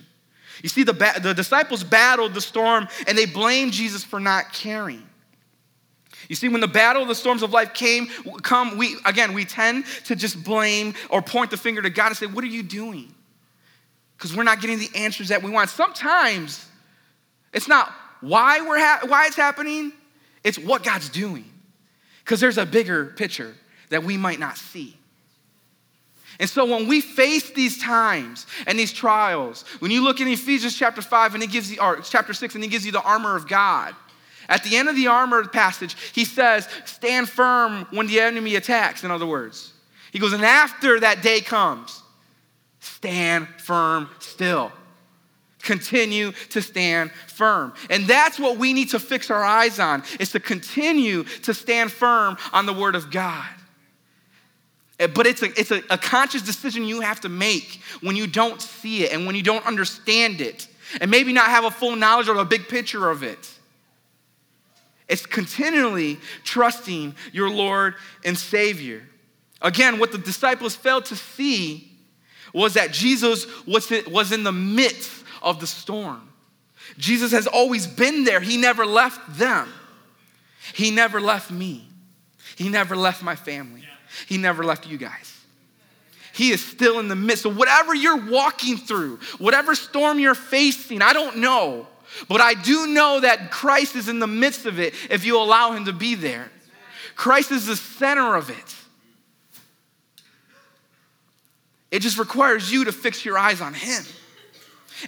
You 0.62 0.68
see, 0.68 0.84
the, 0.84 0.92
ba- 0.92 1.20
the 1.20 1.34
disciples 1.34 1.82
battled 1.82 2.34
the 2.34 2.40
storm 2.40 2.88
and 3.06 3.18
they 3.18 3.26
blamed 3.26 3.72
Jesus 3.72 4.04
for 4.04 4.20
not 4.20 4.52
caring. 4.52 5.02
You 6.28 6.36
see, 6.36 6.48
when 6.48 6.60
the 6.60 6.68
battle 6.68 7.02
of 7.02 7.08
the 7.08 7.14
storms 7.14 7.42
of 7.42 7.52
life 7.52 7.74
came, 7.74 8.06
come, 8.42 8.78
we 8.78 8.96
again, 9.04 9.34
we 9.34 9.44
tend 9.44 9.84
to 10.06 10.16
just 10.16 10.42
blame 10.42 10.94
or 11.10 11.20
point 11.20 11.50
the 11.50 11.56
finger 11.56 11.82
to 11.82 11.90
God 11.90 12.06
and 12.06 12.16
say, 12.16 12.26
What 12.26 12.44
are 12.44 12.48
you 12.48 12.62
doing? 12.62 13.14
Because 14.16 14.34
we're 14.34 14.44
not 14.44 14.60
getting 14.60 14.78
the 14.78 14.88
answers 14.94 15.28
that 15.28 15.42
we 15.42 15.50
want. 15.50 15.68
Sometimes 15.68 16.66
it's 17.52 17.68
not 17.68 17.92
why 18.28 18.60
we're 18.60 18.78
ha- 18.78 19.00
why 19.06 19.26
it's 19.26 19.36
happening, 19.36 19.92
it's 20.42 20.58
what 20.58 20.82
God's 20.82 21.08
doing. 21.08 21.44
Because 22.24 22.40
there's 22.40 22.58
a 22.58 22.66
bigger 22.66 23.06
picture 23.06 23.54
that 23.90 24.02
we 24.02 24.16
might 24.16 24.38
not 24.38 24.56
see. 24.56 24.96
And 26.40 26.48
so 26.50 26.64
when 26.64 26.88
we 26.88 27.00
face 27.00 27.50
these 27.50 27.78
times 27.78 28.46
and 28.66 28.78
these 28.78 28.92
trials, 28.92 29.64
when 29.78 29.90
you 29.90 30.02
look 30.02 30.20
in 30.20 30.28
Ephesians 30.28 30.76
chapter 30.76 31.00
5 31.00 31.34
and 31.34 31.42
he 31.42 31.48
gives 31.48 31.70
you, 31.70 31.80
or 31.80 32.00
chapter 32.00 32.32
6 32.32 32.54
and 32.54 32.64
he 32.64 32.68
gives 32.68 32.84
you 32.84 32.92
the 32.92 33.02
armor 33.02 33.36
of 33.36 33.46
God, 33.46 33.94
at 34.48 34.64
the 34.64 34.76
end 34.76 34.88
of 34.88 34.96
the 34.96 35.06
armor 35.06 35.46
passage, 35.46 35.96
he 36.12 36.24
says, 36.24 36.68
stand 36.84 37.28
firm 37.28 37.86
when 37.90 38.06
the 38.06 38.20
enemy 38.20 38.56
attacks, 38.56 39.04
in 39.04 39.10
other 39.10 39.26
words. 39.26 39.72
He 40.12 40.18
goes, 40.18 40.32
and 40.32 40.44
after 40.44 41.00
that 41.00 41.22
day 41.22 41.40
comes, 41.40 42.02
stand 42.80 43.48
firm 43.58 44.08
still. 44.18 44.72
Continue 45.64 46.32
to 46.50 46.60
stand 46.60 47.10
firm. 47.10 47.72
And 47.88 48.06
that's 48.06 48.38
what 48.38 48.58
we 48.58 48.72
need 48.74 48.90
to 48.90 49.00
fix 49.00 49.30
our 49.30 49.42
eyes 49.42 49.80
on, 49.80 50.04
is 50.20 50.30
to 50.32 50.40
continue 50.40 51.24
to 51.24 51.54
stand 51.54 51.90
firm 51.90 52.36
on 52.52 52.66
the 52.66 52.72
word 52.72 52.94
of 52.94 53.10
God. 53.10 53.48
Eh, 55.00 55.06
but 55.06 55.26
it's, 55.26 55.42
a, 55.42 55.46
it's 55.58 55.70
a, 55.70 55.82
a 55.90 55.98
conscious 55.98 56.42
decision 56.42 56.84
you 56.84 57.00
have 57.00 57.20
to 57.22 57.30
make 57.30 57.80
when 58.02 58.14
you 58.14 58.26
don't 58.26 58.60
see 58.60 59.04
it 59.04 59.12
and 59.12 59.26
when 59.26 59.34
you 59.34 59.42
don't 59.42 59.66
understand 59.66 60.42
it, 60.42 60.68
and 61.00 61.10
maybe 61.10 61.32
not 61.32 61.46
have 61.46 61.64
a 61.64 61.70
full 61.70 61.96
knowledge 61.96 62.28
or 62.28 62.36
a 62.36 62.44
big 62.44 62.68
picture 62.68 63.08
of 63.08 63.22
it. 63.22 63.50
It's 65.08 65.24
continually 65.24 66.18
trusting 66.44 67.14
your 67.32 67.48
Lord 67.50 67.94
and 68.22 68.36
Savior. 68.36 69.02
Again, 69.62 69.98
what 69.98 70.12
the 70.12 70.18
disciples 70.18 70.76
failed 70.76 71.06
to 71.06 71.16
see 71.16 71.90
was 72.52 72.74
that 72.74 72.92
Jesus 72.92 73.46
was, 73.66 73.90
was 74.06 74.30
in 74.30 74.44
the 74.44 74.52
midst 74.52 75.23
of 75.44 75.60
the 75.60 75.66
storm. 75.66 76.28
Jesus 76.98 77.30
has 77.32 77.46
always 77.46 77.86
been 77.86 78.24
there, 78.24 78.40
He 78.40 78.56
never 78.56 78.84
left 78.84 79.38
them. 79.38 79.68
He 80.72 80.90
never 80.90 81.20
left 81.20 81.50
me. 81.50 81.86
He 82.56 82.68
never 82.68 82.96
left 82.96 83.22
my 83.22 83.36
family. 83.36 83.84
He 84.26 84.38
never 84.38 84.64
left 84.64 84.86
you 84.86 84.96
guys. 84.96 85.30
He 86.32 86.50
is 86.50 86.64
still 86.64 86.98
in 86.98 87.08
the 87.08 87.16
midst 87.16 87.44
of 87.44 87.56
whatever 87.56 87.94
you're 87.94 88.28
walking 88.28 88.76
through, 88.76 89.18
whatever 89.38 89.74
storm 89.74 90.18
you're 90.18 90.34
facing. 90.34 91.00
I 91.00 91.12
don't 91.12 91.38
know, 91.38 91.86
but 92.28 92.40
I 92.40 92.54
do 92.54 92.88
know 92.88 93.20
that 93.20 93.50
Christ 93.50 93.94
is 93.94 94.08
in 94.08 94.18
the 94.18 94.26
midst 94.26 94.66
of 94.66 94.80
it 94.80 94.94
if 95.10 95.24
you 95.24 95.38
allow 95.38 95.72
Him 95.72 95.84
to 95.84 95.92
be 95.92 96.14
there. 96.14 96.50
Christ 97.14 97.52
is 97.52 97.66
the 97.66 97.76
center 97.76 98.34
of 98.34 98.50
it. 98.50 98.74
It 101.92 102.00
just 102.00 102.18
requires 102.18 102.72
you 102.72 102.86
to 102.86 102.92
fix 102.92 103.24
your 103.24 103.38
eyes 103.38 103.60
on 103.60 103.72
Him. 103.72 104.02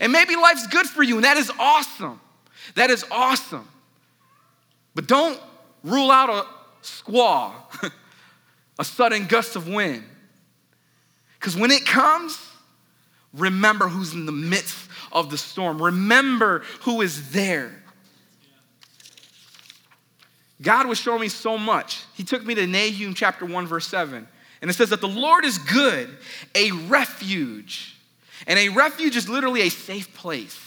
And 0.00 0.12
maybe 0.12 0.36
life's 0.36 0.66
good 0.66 0.86
for 0.86 1.02
you, 1.02 1.16
and 1.16 1.24
that 1.24 1.36
is 1.36 1.50
awesome. 1.58 2.20
That 2.74 2.90
is 2.90 3.04
awesome. 3.10 3.68
But 4.94 5.06
don't 5.06 5.40
rule 5.82 6.10
out 6.10 6.30
a 6.30 6.46
squall 6.82 7.70
a 8.78 8.84
sudden 8.84 9.26
gust 9.26 9.56
of 9.56 9.68
wind. 9.68 10.04
Because 11.38 11.56
when 11.56 11.70
it 11.70 11.84
comes, 11.84 12.38
remember 13.32 13.88
who's 13.88 14.14
in 14.14 14.26
the 14.26 14.32
midst 14.32 14.88
of 15.12 15.30
the 15.30 15.38
storm. 15.38 15.80
Remember 15.82 16.60
who 16.80 17.02
is 17.02 17.30
there. 17.30 17.82
God 20.62 20.86
was 20.86 20.98
showing 20.98 21.20
me 21.20 21.28
so 21.28 21.58
much. 21.58 22.04
He 22.14 22.24
took 22.24 22.44
me 22.44 22.54
to 22.54 22.66
Nahum 22.66 23.14
chapter 23.14 23.44
1, 23.44 23.66
verse 23.66 23.86
7. 23.86 24.26
And 24.62 24.70
it 24.70 24.74
says 24.74 24.90
that 24.90 25.00
the 25.00 25.08
Lord 25.08 25.44
is 25.44 25.58
good, 25.58 26.08
a 26.54 26.72
refuge. 26.72 27.95
And 28.46 28.58
a 28.58 28.68
refuge 28.70 29.16
is 29.16 29.28
literally 29.28 29.62
a 29.62 29.68
safe 29.68 30.12
place. 30.14 30.60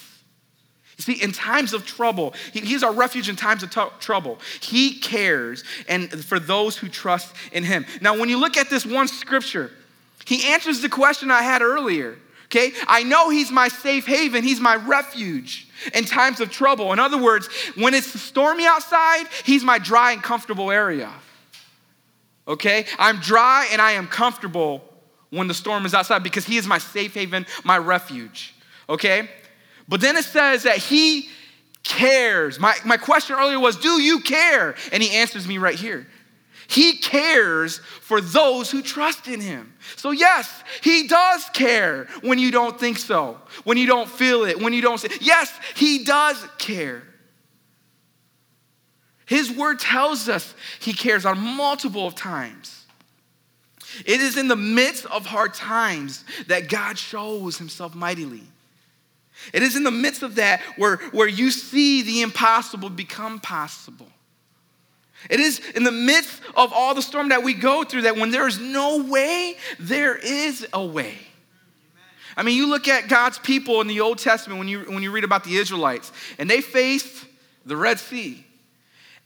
You 1.00 1.04
see, 1.04 1.24
in 1.24 1.32
times 1.32 1.74
of 1.74 1.86
trouble, 1.86 2.34
he, 2.52 2.60
He's 2.60 2.84
our 2.84 2.92
refuge 2.92 3.30
in 3.30 3.38
times 3.38 3.64
of 3.64 3.72
t- 3.72 3.82
trouble. 4.02 4.38
He 4.60 5.00
cares 5.00 5.64
and 5.88 6.12
for 6.26 6.40
those 6.40 6.76
who 6.76 6.90
trust 6.90 7.34
in 7.54 7.64
Him. 7.64 7.86
Now, 8.02 8.18
when 8.18 8.28
you 8.28 8.38
look 8.38 8.58
at 8.58 8.70
this 8.70 8.86
one 8.86 9.08
scripture, 9.08 9.72
He 10.26 10.52
answers 10.52 10.82
the 10.82 10.90
question 10.90 11.32
I 11.32 11.42
had 11.42 11.62
earlier. 11.62 12.18
Okay? 12.46 12.74
I 12.86 13.04
know 13.04 13.30
He's 13.30 13.50
my 13.50 13.70
safe 13.70 14.06
haven, 14.06 14.44
He's 14.44 14.60
my 14.60 14.76
refuge 14.76 15.70
in 15.94 16.04
times 16.04 16.42
of 16.42 16.52
trouble. 16.52 16.92
In 16.92 17.00
other 17.00 17.18
words, 17.18 17.48
when 17.76 17.94
it's 17.94 18.20
stormy 18.20 18.66
outside, 18.66 19.24
He's 19.46 19.64
my 19.64 19.80
dry 19.80 20.12
and 20.12 20.22
comfortable 20.22 20.70
area. 20.70 21.12
Okay? 22.46 22.86
I'm 22.98 23.20
dry 23.20 23.70
and 23.72 23.82
I 23.82 23.92
am 23.92 24.08
comfortable 24.08 24.84
when 25.29 25.48
the 25.48 25.53
storm 25.53 25.86
is 25.86 25.93
outside 25.93 26.24
because 26.24 26.45
He 26.45 26.57
is 26.57 26.67
my 26.67 26.77
safe 26.77 27.13
haven, 27.13 27.45
my 27.63 27.77
refuge. 27.77 28.55
Okay? 28.88 29.29
But 29.88 30.01
then 30.01 30.17
it 30.17 30.25
says 30.25 30.63
that 30.63 30.77
He 30.77 31.29
cares. 31.83 32.59
My, 32.59 32.75
my 32.86 32.98
question 32.98 33.36
earlier 33.38 33.59
was, 33.59 33.77
Do 33.77 34.01
you 34.01 34.19
care? 34.21 34.75
And 34.91 35.01
He 35.01 35.15
answers 35.17 35.48
me 35.48 35.57
right 35.57 35.75
here. 35.75 36.07
He 36.69 36.98
cares 36.98 37.79
for 37.79 38.21
those 38.21 38.69
who 38.69 38.83
trust 38.83 39.27
in 39.27 39.41
him. 39.41 39.74
So, 39.95 40.12
yes, 40.12 40.63
he 40.83 41.07
does 41.07 41.43
care 41.51 42.05
when 42.21 42.38
you 42.38 42.51
don't 42.51 42.79
think 42.79 43.00
so, 43.00 43.39
when 43.63 43.77
you 43.77 43.88
don't 43.88 44.07
feel 44.07 44.43
it, 44.43 44.62
when 44.62 44.71
you 44.71 44.81
don't 44.83 45.00
say, 45.00 45.09
yes, 45.19 45.51
he 45.74 46.03
does 46.03 46.38
care. 46.59 47.01
His 49.25 49.51
word 49.51 49.79
tells 49.79 50.29
us 50.29 50.53
he 50.79 50.93
cares 50.93 51.25
on 51.25 51.39
multiple 51.39 52.12
times. 52.12 52.78
It 54.05 54.19
is 54.22 54.38
in 54.38 54.48
the 54.48 54.55
midst 54.55 55.05
of 55.08 55.25
hard 55.25 55.53
times 55.53 56.24
that 56.48 56.69
God 56.69 56.98
shows 56.98 57.58
himself 57.58 57.96
mightily. 57.96 58.43
It 59.53 59.63
is 59.63 59.75
in 59.75 59.84
the 59.84 59.91
midst 59.91 60.22
of 60.24 60.36
that 60.36 60.62
where, 60.75 60.98
where 61.12 61.27
you 61.27 61.51
see 61.51 62.01
the 62.01 62.22
impossible 62.22 62.89
become 62.89 63.39
possible. 63.39 64.08
It 65.29 65.39
is 65.39 65.60
in 65.75 65.84
the 65.84 65.91
midst 65.91 66.41
of 66.55 66.72
all 66.72 66.96
the 66.96 67.01
storm 67.01 67.29
that 67.29 67.43
we 67.43 67.53
go 67.53 67.84
through 67.84 68.03
that 68.03 68.15
when 68.15 68.31
there 68.31 68.48
is 68.48 68.60
no 68.60 69.03
way, 69.03 69.55
there 69.79 70.15
is 70.15 70.65
a 70.72 70.84
way. 70.84 71.17
I 72.38 72.43
mean, 72.43 72.55
you 72.55 72.67
look 72.67 72.88
at 72.88 73.10
God's 73.10 73.38
people 73.38 73.81
in 73.81 73.88
the 73.88 74.00
Old 74.00 74.17
Testament 74.17 74.60
when 74.60 74.67
you, 74.69 74.81
when 74.81 75.03
you 75.03 75.12
read 75.12 75.25
about 75.25 75.43
the 75.43 75.58
Israelites, 75.58 76.12
and 76.38 76.50
they 76.50 76.62
faced 76.62 77.25
the 77.65 77.75
Red 77.75 78.00
Sea. 78.00 78.46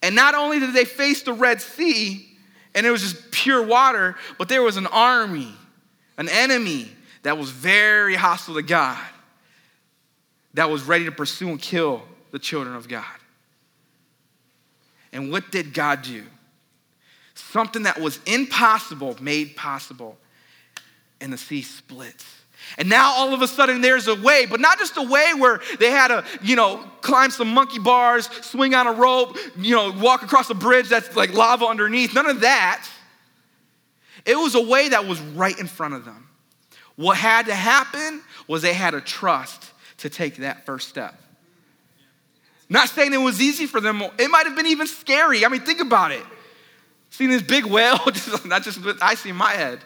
And 0.01 0.15
not 0.15 0.33
only 0.33 0.59
did 0.59 0.73
they 0.73 0.85
face 0.85 1.21
the 1.21 1.33
Red 1.33 1.61
Sea, 1.61 2.27
and 2.75 2.85
it 2.85 2.91
was 2.91 3.01
just 3.01 3.31
pure 3.31 3.61
water, 3.61 4.15
but 4.37 4.49
there 4.49 4.61
was 4.61 4.77
an 4.77 4.87
army, 4.87 5.53
an 6.17 6.29
enemy 6.29 6.89
that 7.23 7.37
was 7.37 7.49
very 7.49 8.15
hostile 8.15 8.55
to 8.55 8.61
God, 8.61 8.99
that 10.53 10.69
was 10.69 10.83
ready 10.83 11.05
to 11.05 11.11
pursue 11.11 11.49
and 11.49 11.61
kill 11.61 12.03
the 12.31 12.39
children 12.39 12.75
of 12.75 12.87
God. 12.87 13.05
And 15.11 15.31
what 15.31 15.51
did 15.51 15.73
God 15.73 16.01
do? 16.01 16.23
Something 17.35 17.83
that 17.83 17.99
was 17.99 18.19
impossible 18.25 19.15
made 19.21 19.55
possible, 19.55 20.17
and 21.21 21.31
the 21.31 21.37
sea 21.37 21.61
splits. 21.61 22.42
And 22.77 22.89
now 22.89 23.13
all 23.13 23.33
of 23.33 23.41
a 23.41 23.47
sudden 23.47 23.81
there's 23.81 24.07
a 24.07 24.15
way, 24.15 24.45
but 24.45 24.59
not 24.59 24.79
just 24.79 24.97
a 24.97 25.03
way 25.03 25.33
where 25.37 25.61
they 25.79 25.91
had 25.91 26.07
to, 26.07 26.25
you 26.41 26.55
know, 26.55 26.83
climb 27.01 27.29
some 27.29 27.53
monkey 27.53 27.79
bars, 27.79 28.27
swing 28.45 28.73
on 28.73 28.87
a 28.87 28.91
rope, 28.91 29.37
you 29.57 29.75
know, 29.75 29.91
walk 29.91 30.23
across 30.23 30.49
a 30.49 30.55
bridge 30.55 30.89
that's 30.89 31.15
like 31.15 31.33
lava 31.33 31.65
underneath. 31.65 32.13
None 32.15 32.29
of 32.29 32.41
that. 32.41 32.87
It 34.25 34.37
was 34.37 34.55
a 34.55 34.61
way 34.61 34.89
that 34.89 35.05
was 35.05 35.19
right 35.19 35.57
in 35.57 35.67
front 35.67 35.93
of 35.93 36.05
them. 36.05 36.29
What 36.95 37.17
had 37.17 37.47
to 37.47 37.55
happen 37.55 38.21
was 38.47 38.61
they 38.61 38.73
had 38.73 38.91
to 38.91 39.01
trust 39.01 39.71
to 39.97 40.09
take 40.09 40.37
that 40.37 40.65
first 40.65 40.89
step. 40.89 41.19
Not 42.69 42.89
saying 42.89 43.13
it 43.13 43.17
was 43.17 43.41
easy 43.41 43.65
for 43.65 43.81
them. 43.81 44.01
It 44.17 44.29
might 44.29 44.45
have 44.45 44.55
been 44.55 44.67
even 44.67 44.87
scary. 44.87 45.45
I 45.45 45.49
mean, 45.49 45.61
think 45.61 45.81
about 45.81 46.11
it. 46.11 46.23
Seeing 47.09 47.29
this 47.29 47.43
big 47.43 47.65
whale, 47.65 47.99
not 48.45 48.63
just 48.63 48.79
I 49.01 49.15
see 49.15 49.29
in 49.29 49.35
my 49.35 49.51
head. 49.51 49.79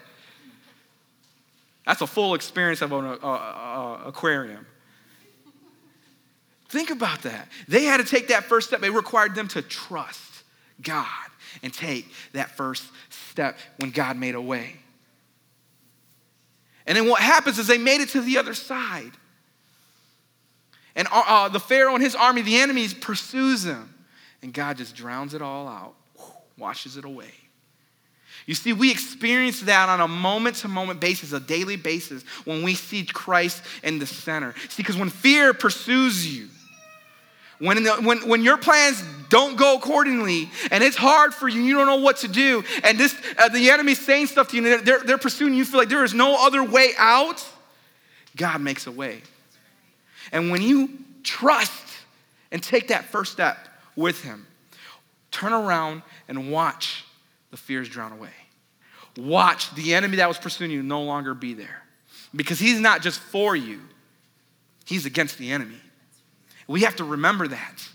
That's 1.88 2.02
a 2.02 2.06
full 2.06 2.34
experience 2.34 2.82
of 2.82 2.92
an 2.92 3.06
uh, 3.06 3.16
uh, 3.22 3.26
uh, 3.26 4.08
aquarium. 4.08 4.66
Think 6.68 6.90
about 6.90 7.22
that. 7.22 7.48
They 7.66 7.84
had 7.84 7.96
to 7.96 8.04
take 8.04 8.28
that 8.28 8.44
first 8.44 8.68
step. 8.68 8.82
It 8.82 8.90
required 8.90 9.34
them 9.34 9.48
to 9.48 9.62
trust 9.62 10.44
God 10.82 11.06
and 11.62 11.72
take 11.72 12.06
that 12.34 12.50
first 12.58 12.84
step 13.08 13.56
when 13.78 13.90
God 13.90 14.18
made 14.18 14.34
a 14.34 14.40
way. 14.40 14.76
And 16.86 16.94
then 16.94 17.08
what 17.08 17.22
happens 17.22 17.58
is 17.58 17.66
they 17.66 17.78
made 17.78 18.02
it 18.02 18.10
to 18.10 18.20
the 18.20 18.36
other 18.36 18.52
side. 18.52 19.12
And 20.94 21.08
uh, 21.10 21.22
uh, 21.26 21.48
the 21.48 21.60
Pharaoh 21.60 21.94
and 21.94 22.04
his 22.04 22.14
army, 22.14 22.42
the 22.42 22.58
enemies, 22.58 22.92
pursues 22.92 23.62
them. 23.62 23.94
And 24.42 24.52
God 24.52 24.76
just 24.76 24.94
drowns 24.94 25.32
it 25.32 25.40
all 25.40 25.66
out, 25.66 25.94
washes 26.58 26.98
it 26.98 27.06
away. 27.06 27.32
You 28.48 28.54
see, 28.54 28.72
we 28.72 28.90
experience 28.90 29.60
that 29.60 29.90
on 29.90 30.00
a 30.00 30.08
moment 30.08 30.56
to 30.56 30.68
moment 30.68 31.00
basis, 31.00 31.34
a 31.34 31.38
daily 31.38 31.76
basis, 31.76 32.22
when 32.46 32.62
we 32.62 32.74
see 32.74 33.04
Christ 33.04 33.62
in 33.82 33.98
the 33.98 34.06
center. 34.06 34.54
See, 34.70 34.82
because 34.82 34.96
when 34.96 35.10
fear 35.10 35.52
pursues 35.52 36.26
you, 36.34 36.48
when, 37.58 37.82
the, 37.82 37.90
when, 37.96 38.26
when 38.26 38.42
your 38.42 38.56
plans 38.56 39.04
don't 39.28 39.58
go 39.58 39.76
accordingly 39.76 40.48
and 40.70 40.82
it's 40.82 40.96
hard 40.96 41.34
for 41.34 41.46
you, 41.46 41.60
you 41.60 41.74
don't 41.74 41.86
know 41.86 41.96
what 41.96 42.16
to 42.18 42.28
do, 42.28 42.64
and 42.84 42.96
this, 42.96 43.14
uh, 43.38 43.50
the 43.50 43.68
enemy's 43.68 44.00
saying 44.00 44.28
stuff 44.28 44.48
to 44.48 44.56
you, 44.56 44.78
they're, 44.78 45.00
they're 45.00 45.18
pursuing 45.18 45.52
you 45.52 45.66
feel 45.66 45.80
like 45.80 45.90
there 45.90 46.02
is 46.02 46.14
no 46.14 46.46
other 46.46 46.64
way 46.64 46.92
out, 46.96 47.46
God 48.34 48.62
makes 48.62 48.86
a 48.86 48.92
way. 48.92 49.20
And 50.32 50.50
when 50.50 50.62
you 50.62 50.88
trust 51.22 51.84
and 52.50 52.62
take 52.62 52.88
that 52.88 53.04
first 53.04 53.30
step 53.30 53.58
with 53.94 54.22
Him, 54.22 54.46
turn 55.30 55.52
around 55.52 56.00
and 56.28 56.50
watch 56.50 57.04
the 57.50 57.56
fears 57.56 57.88
drown 57.88 58.12
away. 58.12 58.30
Watch 59.16 59.74
the 59.74 59.94
enemy 59.94 60.16
that 60.16 60.28
was 60.28 60.38
pursuing 60.38 60.70
you 60.70 60.82
no 60.82 61.02
longer 61.02 61.34
be 61.34 61.54
there. 61.54 61.82
Because 62.34 62.58
He's 62.58 62.78
not 62.78 63.02
just 63.02 63.20
for 63.20 63.56
you, 63.56 63.80
He's 64.84 65.06
against 65.06 65.38
the 65.38 65.50
enemy. 65.50 65.80
We 66.66 66.82
have 66.82 66.96
to 66.96 67.04
remember 67.04 67.48
that, 67.48 67.88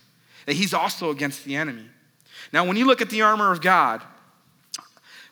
that 0.46 0.54
He's 0.54 0.74
also 0.74 1.12
against 1.12 1.46
the 1.46 1.56
enemy. 1.56 1.86
Now, 2.52 2.66
when 2.66 2.78
you 2.78 2.86
look 2.86 3.02
at 3.02 3.10
the 3.10 3.22
armor 3.22 3.52
of 3.52 3.62
God, 3.62 4.02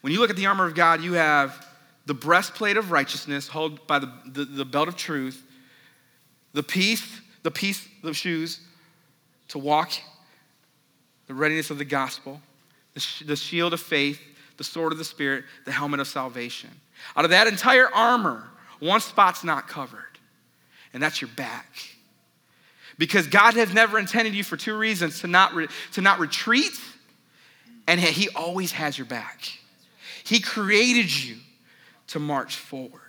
when 0.02 0.14
you 0.14 0.20
look 0.20 0.30
at 0.30 0.36
the 0.36 0.46
armor 0.46 0.66
of 0.66 0.76
God, 0.76 1.02
you 1.02 1.14
have 1.14 1.68
the 2.06 2.14
breastplate 2.14 2.78
of 2.78 2.92
righteousness, 2.92 3.48
held 3.48 3.86
by 3.88 4.00
the, 4.00 4.12
the, 4.26 4.46
the 4.46 4.66
belt 4.66 4.88
of 4.88 4.96
truth, 4.96 5.44
the 6.54 6.64
peace, 6.64 7.22
the 7.44 7.52
peace, 7.52 7.88
the 8.04 8.14
shoes 8.14 8.60
to 9.50 9.60
walk, 9.60 9.92
the 11.28 11.34
readiness 11.34 11.70
of 11.70 11.78
the 11.78 11.86
gospel, 11.86 12.42
the, 12.94 13.36
shield 13.36 13.74
of 13.74 13.80
faith, 13.80 14.20
the 14.58 14.64
sword 14.64 14.92
of 14.92 14.98
the 14.98 15.06
Spirit, 15.06 15.46
the 15.66 15.72
helmet 15.72 16.00
of 16.00 16.08
salvation. 16.08 16.70
Out 17.16 17.26
of 17.26 17.32
that 17.32 17.48
entire 17.48 17.88
armor, 17.94 18.44
one 18.80 19.02
spot's 19.02 19.44
not 19.44 19.68
covered, 19.68 20.20
and 20.94 21.02
that's 21.02 21.22
your 21.22 21.30
back. 21.36 21.68
Because 22.98 23.28
God 23.28 23.56
has 23.56 23.74
never 23.74 23.98
intended 23.98 24.34
you 24.34 24.44
for 24.44 24.58
two 24.58 24.78
reasons 24.78 25.22
to 25.22 25.28
not, 25.28 25.54
re- 25.54 25.68
to 25.94 26.02
not 26.02 26.20
retreat, 26.20 26.80
and 27.88 28.00
He 28.00 28.30
always 28.30 28.72
has 28.74 28.98
your 28.98 29.08
back. 29.08 29.50
He 30.24 30.40
created 30.40 31.12
you 31.12 31.38
to 32.08 32.20
march 32.20 32.56
forward. 32.56 33.02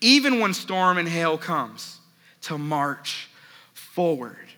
Even 0.00 0.40
when 0.40 0.54
storm 0.54 0.98
and 0.98 1.08
hail 1.08 1.38
comes, 1.38 1.98
to 2.42 2.58
march 2.58 3.28
forward. 3.72 4.49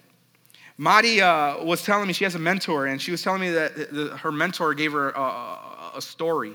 Madi 0.83 1.21
uh, 1.21 1.63
was 1.63 1.85
telling 1.85 2.09
me 2.09 2.13
she 2.13 2.25
has 2.25 2.35
a 2.35 2.41
mentor, 2.41 2.87
and 2.87 3.01
she 3.01 3.13
was 3.13 3.23
telling 3.23 3.41
me 3.41 3.51
that 3.51 3.77
the, 3.77 4.17
her 4.17 4.33
mentor 4.33 4.75
gave 4.75 4.91
her 4.91 5.11
a, 5.11 5.59
a 5.95 6.03
story, 6.03 6.55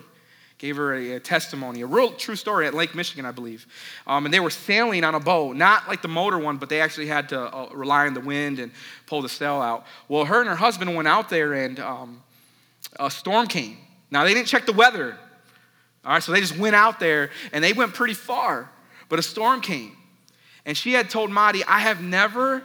gave 0.58 0.76
her 0.76 0.96
a, 0.96 1.14
a, 1.14 1.20
testimony, 1.22 1.80
a 1.80 1.86
real 1.86 2.12
true 2.12 2.36
story 2.36 2.68
at 2.68 2.74
Lake 2.74 2.94
Michigan, 2.94 3.24
I 3.24 3.32
believe. 3.32 3.66
Um, 4.06 4.26
and 4.26 4.34
they 4.34 4.42
were 4.42 4.50
sailing 4.50 5.06
on 5.06 5.16
a 5.16 5.20
boat, 5.22 5.56
not 5.56 5.88
like 5.88 6.02
the 6.02 6.10
motor 6.10 6.38
one, 6.38 6.58
but 6.58 6.68
they 6.68 6.82
actually 6.82 7.08
had 7.08 7.30
to 7.30 7.40
uh, 7.40 7.70
rely 7.72 8.06
on 8.06 8.14
the 8.14 8.20
wind 8.20 8.60
and 8.60 8.74
pull 9.06 9.22
the 9.22 9.30
sail 9.30 9.62
out. 9.62 9.86
Well, 10.10 10.26
her 10.26 10.42
and 10.42 10.50
her 10.50 10.58
husband 10.58 10.94
went 10.94 11.08
out 11.08 11.30
there, 11.30 11.54
and 11.54 11.80
um, 11.80 12.22
a 13.00 13.10
storm 13.10 13.48
came. 13.48 13.78
Now, 14.12 14.26
they 14.26 14.34
didn't 14.34 14.48
check 14.48 14.66
the 14.66 14.74
weather. 14.74 15.18
All 16.04 16.12
right, 16.12 16.22
so 16.22 16.34
they 16.34 16.42
just 16.42 16.58
went 16.58 16.76
out 16.76 17.00
there, 17.00 17.30
and 17.54 17.64
they 17.64 17.72
went 17.72 17.94
pretty 17.94 18.14
far, 18.14 18.70
but 19.08 19.20
a 19.20 19.24
storm 19.24 19.62
came. 19.62 19.96
And 20.66 20.76
she 20.76 20.92
had 20.92 21.10
told 21.10 21.32
Madi, 21.32 21.64
I 21.64 21.80
have 21.80 22.02
never 22.02 22.62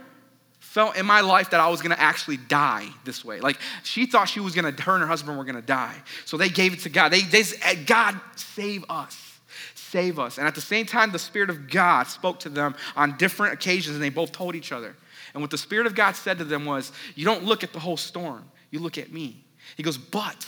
felt 0.72 0.96
in 0.96 1.04
my 1.04 1.20
life 1.20 1.50
that 1.50 1.60
I 1.60 1.68
was 1.68 1.82
gonna 1.82 1.96
actually 1.98 2.38
die 2.38 2.88
this 3.04 3.22
way. 3.22 3.40
Like 3.40 3.58
she 3.82 4.06
thought 4.06 4.26
she 4.26 4.40
was 4.40 4.54
gonna, 4.54 4.70
her 4.70 4.94
and 4.94 5.02
her 5.02 5.06
husband 5.06 5.36
were 5.36 5.44
gonna 5.44 5.60
die. 5.60 5.94
So 6.24 6.38
they 6.38 6.48
gave 6.48 6.72
it 6.72 6.80
to 6.80 6.88
God. 6.88 7.10
They, 7.10 7.20
they 7.20 7.42
eh, 7.60 7.74
God, 7.84 8.18
save 8.36 8.86
us. 8.88 9.38
Save 9.74 10.18
us. 10.18 10.38
And 10.38 10.46
at 10.46 10.54
the 10.54 10.62
same 10.62 10.86
time, 10.86 11.12
the 11.12 11.18
Spirit 11.18 11.50
of 11.50 11.68
God 11.68 12.04
spoke 12.04 12.40
to 12.40 12.48
them 12.48 12.74
on 12.96 13.18
different 13.18 13.52
occasions, 13.52 13.96
and 13.96 14.02
they 14.02 14.08
both 14.08 14.32
told 14.32 14.54
each 14.54 14.72
other. 14.72 14.96
And 15.34 15.42
what 15.42 15.50
the 15.50 15.58
Spirit 15.58 15.86
of 15.86 15.94
God 15.94 16.16
said 16.16 16.38
to 16.38 16.44
them 16.44 16.64
was, 16.64 16.90
You 17.16 17.26
don't 17.26 17.44
look 17.44 17.62
at 17.62 17.74
the 17.74 17.78
whole 17.78 17.98
storm, 17.98 18.50
you 18.70 18.78
look 18.78 18.96
at 18.96 19.12
me. 19.12 19.44
He 19.76 19.82
goes, 19.82 19.98
But 19.98 20.46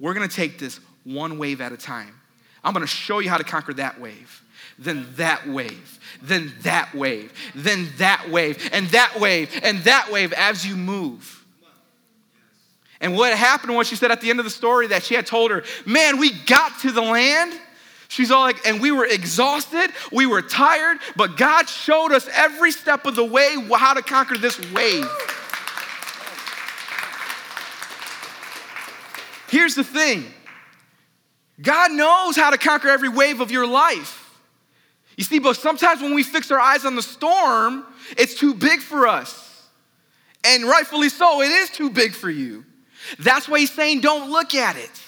we're 0.00 0.14
gonna 0.14 0.26
take 0.26 0.58
this 0.58 0.80
one 1.04 1.38
wave 1.38 1.60
at 1.60 1.70
a 1.70 1.76
time. 1.76 2.20
I'm 2.64 2.72
gonna 2.72 2.88
show 2.88 3.20
you 3.20 3.30
how 3.30 3.38
to 3.38 3.44
conquer 3.44 3.74
that 3.74 4.00
wave 4.00 4.42
then 4.78 5.06
that 5.16 5.46
wave, 5.48 5.98
then 6.22 6.52
that 6.62 6.94
wave, 6.94 7.32
then 7.54 7.88
that 7.98 8.28
wave, 8.30 8.68
and 8.72 8.86
that 8.88 9.18
wave, 9.18 9.50
and 9.62 9.78
that 9.80 10.10
wave 10.10 10.32
as 10.32 10.66
you 10.66 10.76
move. 10.76 11.34
And 13.00 13.14
what 13.14 13.36
happened 13.36 13.76
was 13.76 13.86
she 13.86 13.96
said 13.96 14.10
at 14.10 14.20
the 14.20 14.30
end 14.30 14.40
of 14.40 14.44
the 14.44 14.50
story 14.50 14.88
that 14.88 15.04
she 15.04 15.14
had 15.14 15.26
told 15.26 15.50
her, 15.50 15.62
Man, 15.86 16.18
we 16.18 16.32
got 16.46 16.80
to 16.80 16.90
the 16.90 17.02
land 17.02 17.52
She's 18.08 18.30
all 18.30 18.40
like, 18.40 18.66
and 18.66 18.80
we 18.80 18.90
were 18.90 19.04
exhausted, 19.04 19.90
we 20.10 20.24
were 20.24 20.40
tired, 20.40 20.98
but 21.14 21.36
God 21.36 21.68
showed 21.68 22.10
us 22.10 22.26
every 22.32 22.72
step 22.72 23.04
of 23.04 23.14
the 23.14 23.24
way 23.24 23.56
how 23.76 23.92
to 23.92 24.02
conquer 24.02 24.38
this 24.38 24.58
wave. 24.72 25.06
Here's 29.50 29.74
the 29.74 29.84
thing 29.84 30.24
God 31.60 31.92
knows 31.92 32.34
how 32.34 32.50
to 32.50 32.58
conquer 32.58 32.88
every 32.88 33.10
wave 33.10 33.40
of 33.40 33.50
your 33.50 33.66
life. 33.66 34.27
You 35.18 35.24
see, 35.24 35.40
but 35.40 35.56
sometimes 35.56 36.00
when 36.00 36.14
we 36.14 36.22
fix 36.22 36.52
our 36.52 36.60
eyes 36.60 36.84
on 36.84 36.94
the 36.94 37.02
storm, 37.02 37.84
it's 38.16 38.36
too 38.36 38.54
big 38.54 38.78
for 38.78 39.08
us. 39.08 39.66
And 40.44 40.62
rightfully 40.62 41.08
so, 41.08 41.42
it 41.42 41.50
is 41.50 41.70
too 41.70 41.90
big 41.90 42.14
for 42.14 42.30
you. 42.30 42.64
That's 43.18 43.48
why 43.48 43.58
he's 43.58 43.72
saying, 43.72 44.00
don't 44.00 44.30
look 44.30 44.54
at 44.54 44.76
it. 44.76 45.02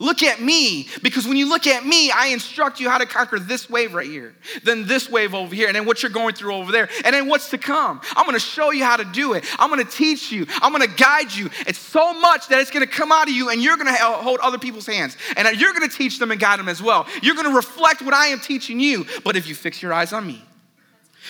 Look 0.00 0.22
at 0.22 0.40
me, 0.40 0.88
because 1.02 1.28
when 1.28 1.36
you 1.36 1.46
look 1.46 1.66
at 1.66 1.84
me, 1.84 2.10
I 2.10 2.28
instruct 2.28 2.80
you 2.80 2.88
how 2.88 2.96
to 2.96 3.04
conquer 3.04 3.38
this 3.38 3.68
wave 3.68 3.92
right 3.92 4.06
here, 4.06 4.34
then 4.64 4.86
this 4.86 5.10
wave 5.10 5.34
over 5.34 5.54
here, 5.54 5.66
and 5.66 5.76
then 5.76 5.84
what 5.84 6.02
you're 6.02 6.10
going 6.10 6.34
through 6.34 6.54
over 6.54 6.72
there, 6.72 6.88
and 7.04 7.14
then 7.14 7.28
what's 7.28 7.50
to 7.50 7.58
come. 7.58 8.00
I'm 8.16 8.24
gonna 8.24 8.38
show 8.38 8.70
you 8.70 8.82
how 8.82 8.96
to 8.96 9.04
do 9.04 9.34
it. 9.34 9.44
I'm 9.58 9.68
gonna 9.68 9.84
teach 9.84 10.32
you. 10.32 10.46
I'm 10.62 10.72
gonna 10.72 10.86
guide 10.86 11.30
you. 11.30 11.50
It's 11.66 11.78
so 11.78 12.14
much 12.18 12.48
that 12.48 12.60
it's 12.60 12.70
gonna 12.70 12.86
come 12.86 13.12
out 13.12 13.28
of 13.28 13.34
you, 13.34 13.50
and 13.50 13.62
you're 13.62 13.76
gonna 13.76 13.92
hold 13.92 14.40
other 14.40 14.56
people's 14.56 14.86
hands, 14.86 15.18
and 15.36 15.60
you're 15.60 15.74
gonna 15.74 15.86
teach 15.86 16.18
them 16.18 16.30
and 16.30 16.40
guide 16.40 16.58
them 16.58 16.70
as 16.70 16.82
well. 16.82 17.06
You're 17.22 17.36
gonna 17.36 17.54
reflect 17.54 18.00
what 18.00 18.14
I 18.14 18.28
am 18.28 18.40
teaching 18.40 18.80
you, 18.80 19.04
but 19.22 19.36
if 19.36 19.46
you 19.46 19.54
fix 19.54 19.82
your 19.82 19.92
eyes 19.92 20.14
on 20.14 20.26
me. 20.26 20.42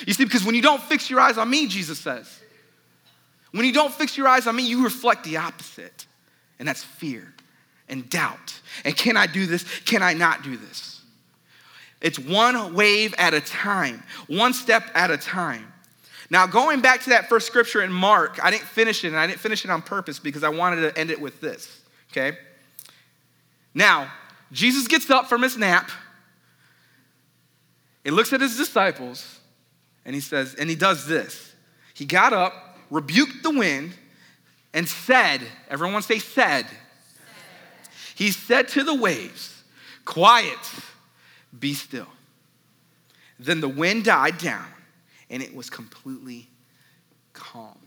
You 0.07 0.15
see, 0.15 0.23
because 0.23 0.45
when 0.45 0.55
you 0.55 0.63
don't 0.63 0.81
fix 0.81 1.11
your 1.11 1.19
eyes 1.19 1.39
on 1.39 1.51
me, 1.51 1.67
Jesus 1.67 1.99
says, 1.99 2.39
when 3.51 3.67
you 3.67 3.73
don't 3.73 3.93
fix 3.93 4.17
your 4.17 4.29
eyes 4.29 4.47
on 4.47 4.55
me, 4.55 4.63
you 4.63 4.85
reflect 4.85 5.25
the 5.25 5.39
opposite, 5.39 6.07
and 6.61 6.69
that's 6.69 6.85
fear 6.85 7.35
and 7.90 8.09
doubt. 8.09 8.59
And 8.85 8.96
can 8.96 9.16
I 9.16 9.26
do 9.26 9.44
this? 9.44 9.64
Can 9.81 10.03
I 10.03 10.14
not 10.14 10.42
do 10.42 10.57
this? 10.57 11.03
It's 12.00 12.18
one 12.18 12.72
wave 12.72 13.14
at 13.18 13.35
a 13.35 13.40
time, 13.40 14.03
one 14.26 14.55
step 14.55 14.90
at 14.94 15.11
a 15.11 15.18
time. 15.18 15.70
Now, 16.31 16.46
going 16.46 16.81
back 16.81 17.03
to 17.03 17.11
that 17.11 17.29
first 17.29 17.46
scripture 17.46 17.83
in 17.83 17.92
Mark, 17.92 18.38
I 18.42 18.50
didn't 18.50 18.64
finish 18.64 19.05
it, 19.05 19.09
and 19.09 19.16
I 19.16 19.26
didn't 19.26 19.40
finish 19.40 19.64
it 19.64 19.70
on 19.70 19.83
purpose 19.83 20.18
because 20.18 20.44
I 20.44 20.48
wanted 20.48 20.81
to 20.83 20.98
end 20.98 21.11
it 21.11 21.20
with 21.20 21.40
this, 21.40 21.83
okay? 22.11 22.38
Now, 23.74 24.11
Jesus 24.53 24.87
gets 24.88 25.11
up 25.11 25.29
from 25.29 25.42
his 25.42 25.59
nap, 25.59 25.90
he 28.05 28.11
looks 28.11 28.33
at 28.33 28.40
his 28.40 28.57
disciples, 28.57 29.40
and 30.07 30.14
he 30.14 30.20
says, 30.20 30.55
and 30.55 30.70
he 30.70 30.76
does 30.76 31.07
this. 31.07 31.53
He 31.92 32.07
got 32.07 32.33
up, 32.33 32.79
rebuked 32.90 33.42
the 33.42 33.50
wind, 33.50 33.92
and 34.72 34.88
said, 34.88 35.42
everyone 35.68 36.00
say, 36.00 36.18
said. 36.18 36.66
He 38.21 38.33
said 38.33 38.69
to 38.69 38.85
the 38.85 38.95
waves, 38.95 39.63
Quiet, 40.05 40.59
be 41.59 41.73
still. 41.73 42.07
Then 43.39 43.63
the 43.63 43.69
wind 43.69 44.05
died 44.05 44.37
down, 44.37 44.67
and 45.31 45.43
it 45.43 45.55
was 45.55 45.71
completely 45.71 46.47
calm. 47.33 47.79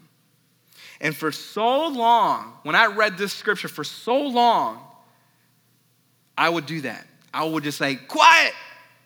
And 1.00 1.16
for 1.16 1.32
so 1.32 1.88
long, 1.88 2.52
when 2.64 2.74
I 2.74 2.88
read 2.88 3.16
this 3.16 3.32
scripture, 3.32 3.68
for 3.68 3.84
so 3.84 4.24
long, 4.24 4.80
I 6.36 6.50
would 6.50 6.66
do 6.66 6.82
that. 6.82 7.06
I 7.32 7.44
would 7.44 7.64
just 7.64 7.78
say, 7.78 7.94
Quiet, 7.94 8.54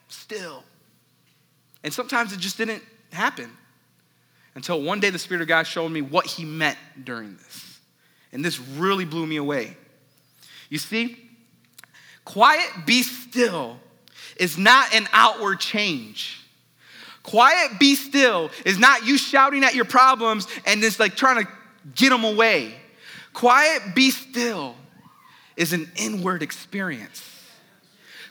still. 0.08 0.64
And 1.84 1.94
sometimes 1.94 2.32
it 2.32 2.40
just 2.40 2.58
didn't 2.58 2.84
happen 3.12 3.52
until 4.56 4.82
one 4.82 5.02
day 5.02 5.10
the 5.10 5.20
Spirit 5.20 5.42
of 5.42 5.50
God 5.50 5.64
showed 5.64 5.90
me 5.90 6.02
what 6.02 6.26
He 6.26 6.46
meant 6.46 6.78
during 7.04 7.36
this. 7.36 7.82
And 8.32 8.46
this 8.46 8.62
really 8.62 9.04
blew 9.04 9.28
me 9.28 9.36
away. 9.36 9.76
You 10.70 10.78
see, 10.78 11.18
quiet, 12.26 12.70
be 12.86 13.04
still 13.04 13.80
is 14.38 14.58
not 14.58 14.94
an 14.94 15.08
outward 15.12 15.60
change. 15.60 16.44
Quiet, 17.24 17.80
be 17.80 17.96
still 17.96 18.50
is 18.66 18.80
not 18.80 19.06
you 19.06 19.18
shouting 19.18 19.64
at 19.64 19.76
your 19.76 19.86
problems 19.86 20.48
and 20.66 20.82
just 20.82 21.00
like 21.00 21.16
trying 21.16 21.44
to 21.44 21.52
get 21.96 22.10
them 22.10 22.24
away. 22.24 22.74
Quiet, 23.34 23.96
be 23.96 24.12
still 24.12 24.76
is 25.56 25.74
an 25.74 25.92
inward 25.98 26.42
experience. 26.42 27.37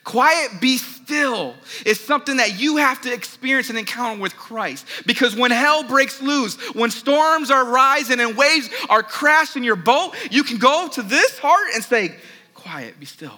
Quiet, 0.07 0.61
be 0.61 0.79
still 0.79 1.57
is 1.85 1.99
something 1.99 2.37
that 2.37 2.61
you 2.61 2.77
have 2.77 3.01
to 3.01 3.13
experience 3.13 3.71
and 3.71 3.79
encounter 3.79 4.23
with 4.23 4.37
Christ. 4.37 4.87
Because 5.05 5.35
when 5.35 5.51
hell 5.51 5.83
breaks 5.83 6.23
loose, 6.23 6.55
when 6.77 6.93
storms 6.93 7.51
are 7.51 7.65
rising 7.65 8.21
and 8.21 8.37
waves 8.37 8.71
are 8.89 9.03
crashing 9.03 9.65
your 9.65 9.75
boat, 9.75 10.15
you 10.31 10.45
can 10.45 10.59
go 10.59 10.89
to 10.93 11.03
this 11.03 11.41
heart 11.41 11.71
and 11.75 11.83
say, 11.83 12.15
Quiet, 12.55 13.01
be 13.01 13.05
still. 13.05 13.35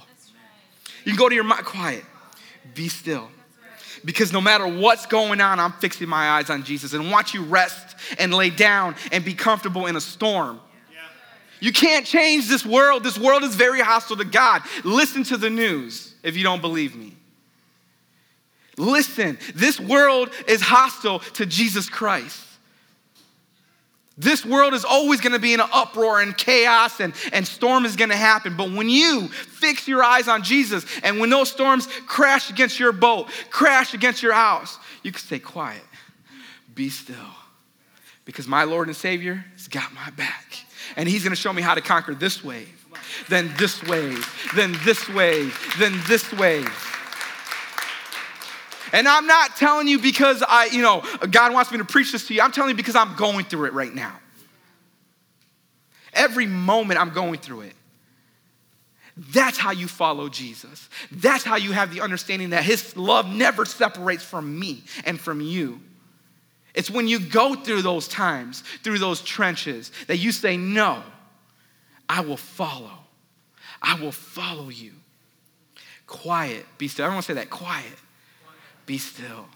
You 1.05 1.13
can 1.13 1.17
go 1.19 1.31
to 1.31 1.35
your 1.35 1.45
mind, 1.45 1.65
quiet, 1.65 2.05
be 2.75 2.89
still. 2.89 3.31
Because 4.05 4.31
no 4.35 4.43
matter 4.43 4.67
what's 4.67 5.07
going 5.07 5.41
on, 5.41 5.59
I'm 5.59 5.73
fixing 5.73 6.07
my 6.07 6.33
eyes 6.33 6.51
on 6.51 6.65
Jesus 6.65 6.93
and 6.93 7.11
watch 7.11 7.33
you 7.33 7.45
rest 7.45 7.97
and 8.19 8.35
lay 8.35 8.51
down 8.51 8.95
and 9.11 9.25
be 9.25 9.33
comfortable 9.33 9.87
in 9.87 9.97
a 9.97 10.03
storm. 10.03 10.61
You 11.61 11.73
can't 11.73 12.05
change 12.05 12.47
this 12.47 12.67
world. 12.67 13.05
This 13.05 13.19
world 13.19 13.43
is 13.43 13.57
very 13.57 13.81
hostile 13.81 14.19
to 14.19 14.25
God. 14.27 14.63
Listen 14.85 15.23
to 15.25 15.39
the 15.39 15.49
news 15.49 16.15
if 16.29 16.37
you 16.37 16.45
don't 16.45 16.61
believe 16.61 16.95
me. 16.95 17.15
Listen, 18.77 19.39
this 19.55 19.81
world 19.81 20.31
is 20.47 20.61
hostile 20.61 21.19
to 21.19 21.45
Jesus 21.45 21.89
Christ. 21.89 22.45
This 24.17 24.45
world 24.45 24.75
is 24.75 24.85
always 24.85 25.21
going 25.21 25.33
to 25.33 25.39
be 25.39 25.55
in 25.55 25.61
an 25.61 25.69
uproar 25.73 26.21
and 26.21 26.37
chaos 26.37 26.99
and, 26.99 27.15
and 27.33 27.47
storm 27.47 27.85
is 27.85 27.95
going 27.95 28.11
to 28.11 28.17
happen. 28.17 28.57
But 28.57 28.73
when 28.73 28.89
you 28.89 29.29
fix 29.29 29.87
your 29.87 30.03
eyes 30.03 30.27
on 30.27 30.43
Jesus 30.43 30.85
and 31.05 31.21
when 31.21 31.31
those 31.31 31.51
storms 31.51 31.87
crash 32.07 32.51
against 32.51 32.81
your 32.81 32.91
boat, 32.91 33.29
crash 33.51 33.95
against 33.95 34.21
your 34.23 34.33
house, 34.33 34.77
you 35.05 35.13
can 35.13 35.21
stay 35.21 35.39
quiet, 35.39 35.83
be 36.75 36.89
still. 36.89 37.17
Because 38.25 38.49
my 38.49 38.65
Lord 38.65 38.89
and 38.89 38.97
Savior 38.97 39.45
has 39.53 39.69
got 39.69 39.95
my 39.95 40.11
back. 40.11 40.65
And 40.97 41.09
He's 41.09 41.23
going 41.23 41.35
to 41.35 41.41
show 41.41 41.53
me 41.53 41.63
how 41.63 41.75
to 41.75 41.81
conquer 41.81 42.15
this 42.15 42.43
wave, 42.43 42.78
then 43.29 43.53
this 43.59 43.83
wave, 43.85 44.51
then 44.55 44.77
this 44.85 45.09
wave, 45.09 45.59
then 45.79 46.01
this 46.07 46.33
wave. 46.33 46.71
And 48.93 49.07
I'm 49.07 49.27
not 49.27 49.57
telling 49.57 49.87
you 49.87 49.99
because 49.99 50.43
I, 50.47 50.67
you 50.67 50.83
know, 50.83 51.03
God 51.31 51.53
wants 51.53 51.71
me 51.71 51.79
to 51.79 51.85
preach 51.85 52.13
this 52.13 52.27
to 52.29 52.35
you. 52.35 52.41
I'm 52.41 52.53
telling 52.53 52.71
you 52.71 52.77
because 52.77 52.97
I'm 52.97 53.17
going 53.17 53.45
through 53.45 53.67
it 53.67 53.73
right 53.73 53.95
now. 53.95 54.19
Every 56.15 56.47
moment 56.47 57.01
I'm 57.01 57.11
going 57.11 57.39
through 57.39 57.63
it. 57.63 57.75
That's 59.17 59.59
how 59.59 59.73
you 59.73 59.89
follow 59.89 60.29
Jesus. 60.29 60.89
That's 61.11 61.45
how 61.45 61.57
you 61.57 61.73
have 61.73 61.93
the 61.93 62.01
understanding 62.01 62.51
that 62.51 62.63
his 62.63 62.97
love 62.97 63.27
never 63.27 63.65
separates 63.65 64.23
from 64.23 64.59
me 64.59 64.85
and 65.05 65.21
from 65.21 65.41
you. 65.41 65.81
It's 66.75 66.91
when 66.91 67.09
you 67.09 67.19
go 67.19 67.57
through 67.57 67.83
those 67.83 68.07
times, 68.07 68.63
through 68.85 69.01
those 69.01 69.21
trenches, 69.21 69.91
that 70.07 70.19
you 70.19 70.31
say, 70.31 70.57
No, 70.57 71.03
I 72.09 72.21
will 72.21 72.37
follow. 72.37 72.93
I 73.83 74.01
will 74.01 74.13
follow 74.13 74.69
you. 74.69 74.93
Quiet, 76.07 76.65
be 76.79 76.89
still. 76.89 77.05
Everyone 77.05 77.23
say 77.23 77.35
that 77.35 77.51
quiet 77.51 77.99
be 78.89 78.99
still. 78.99 79.47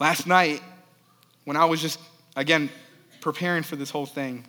Last 0.00 0.26
night, 0.26 0.62
when 1.44 1.56
I 1.56 1.66
was 1.66 1.82
just, 1.82 2.00
again, 2.34 2.70
preparing 3.20 3.62
for 3.62 3.76
this 3.76 3.90
whole 3.90 4.06
thing, 4.06 4.46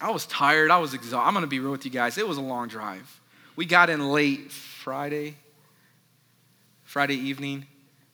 I 0.00 0.10
was 0.10 0.26
tired. 0.26 0.72
I 0.72 0.78
was 0.78 0.92
exhausted. 0.92 1.24
I'm 1.24 1.34
going 1.34 1.44
to 1.44 1.48
be 1.48 1.60
real 1.60 1.70
with 1.70 1.84
you 1.84 1.90
guys. 1.90 2.18
It 2.18 2.26
was 2.26 2.36
a 2.36 2.42
long 2.42 2.66
drive. 2.66 3.20
We 3.54 3.64
got 3.64 3.90
in 3.90 4.10
late 4.10 4.50
Friday, 4.50 5.36
Friday 6.82 7.14
evening. 7.14 7.66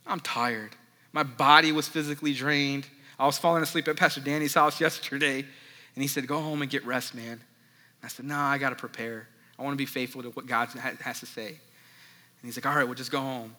I'm 0.06 0.20
tired. 0.20 0.76
My 1.12 1.22
body 1.22 1.72
was 1.72 1.88
physically 1.88 2.34
drained. 2.34 2.86
I 3.18 3.24
was 3.24 3.38
falling 3.38 3.62
asleep 3.62 3.88
at 3.88 3.96
Pastor 3.96 4.20
Danny's 4.20 4.54
house 4.54 4.78
yesterday, 4.80 5.46
and 6.00 6.02
he 6.02 6.08
said, 6.08 6.26
Go 6.26 6.40
home 6.40 6.62
and 6.62 6.70
get 6.70 6.86
rest, 6.86 7.14
man. 7.14 7.32
And 7.32 7.40
I 8.02 8.08
said, 8.08 8.24
No, 8.24 8.38
I 8.38 8.56
got 8.56 8.70
to 8.70 8.74
prepare. 8.74 9.28
I 9.58 9.62
want 9.62 9.74
to 9.74 9.76
be 9.76 9.84
faithful 9.84 10.22
to 10.22 10.30
what 10.30 10.46
God 10.46 10.68
has 10.70 11.20
to 11.20 11.26
say. 11.26 11.48
And 11.48 11.58
he's 12.42 12.56
like, 12.56 12.64
all 12.64 12.74
right, 12.74 12.84
we'll 12.84 12.94
just 12.94 13.12
go 13.12 13.20
home. 13.20 13.54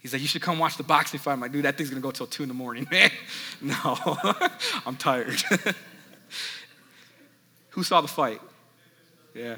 He's 0.00 0.12
like, 0.12 0.20
you 0.20 0.28
should 0.28 0.42
come 0.42 0.58
watch 0.58 0.76
the 0.76 0.82
boxing 0.82 1.18
fight. 1.18 1.32
I'm 1.32 1.40
like, 1.40 1.52
dude, 1.52 1.64
that 1.64 1.78
thing's 1.78 1.88
going 1.88 2.02
to 2.02 2.06
go 2.06 2.10
till 2.10 2.26
2 2.26 2.42
in 2.42 2.50
the 2.50 2.54
morning, 2.54 2.86
man. 2.90 3.10
no, 3.62 3.74
I'm 4.86 4.96
tired. 4.96 5.40
Who 7.70 7.82
saw 7.82 8.02
the 8.02 8.08
fight? 8.08 8.42
Yeah. 9.34 9.56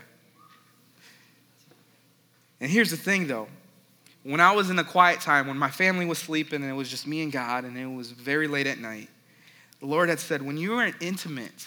And 2.61 2.71
here's 2.71 2.93
the 2.93 2.97
thing, 2.97 3.27
though. 3.27 3.49
When 4.23 4.41
I 4.41 4.53
was 4.53 4.71
in 4.71 4.77
the 4.77 4.85
quiet 4.85 5.21
time, 5.21 5.49
when 5.49 5.59
my 5.59 5.71
family 5.71 6.07
was 6.07 6.19
sleeping 6.19 6.63
and 6.63 6.71
it 6.71 6.75
was 6.75 6.89
just 6.89 7.09
me 7.09 7.23
and 7.23 7.33
God 7.33 7.65
and 7.65 7.77
it 7.77 7.87
was 7.87 8.13
very 8.13 8.47
late 8.47 8.69
at 8.69 8.79
night, 8.79 9.09
the 9.81 9.87
Lord 9.87 10.09
had 10.09 10.21
said, 10.21 10.43
when 10.43 10.57
you 10.57 10.75
are 10.75 10.93
intimate, 11.01 11.67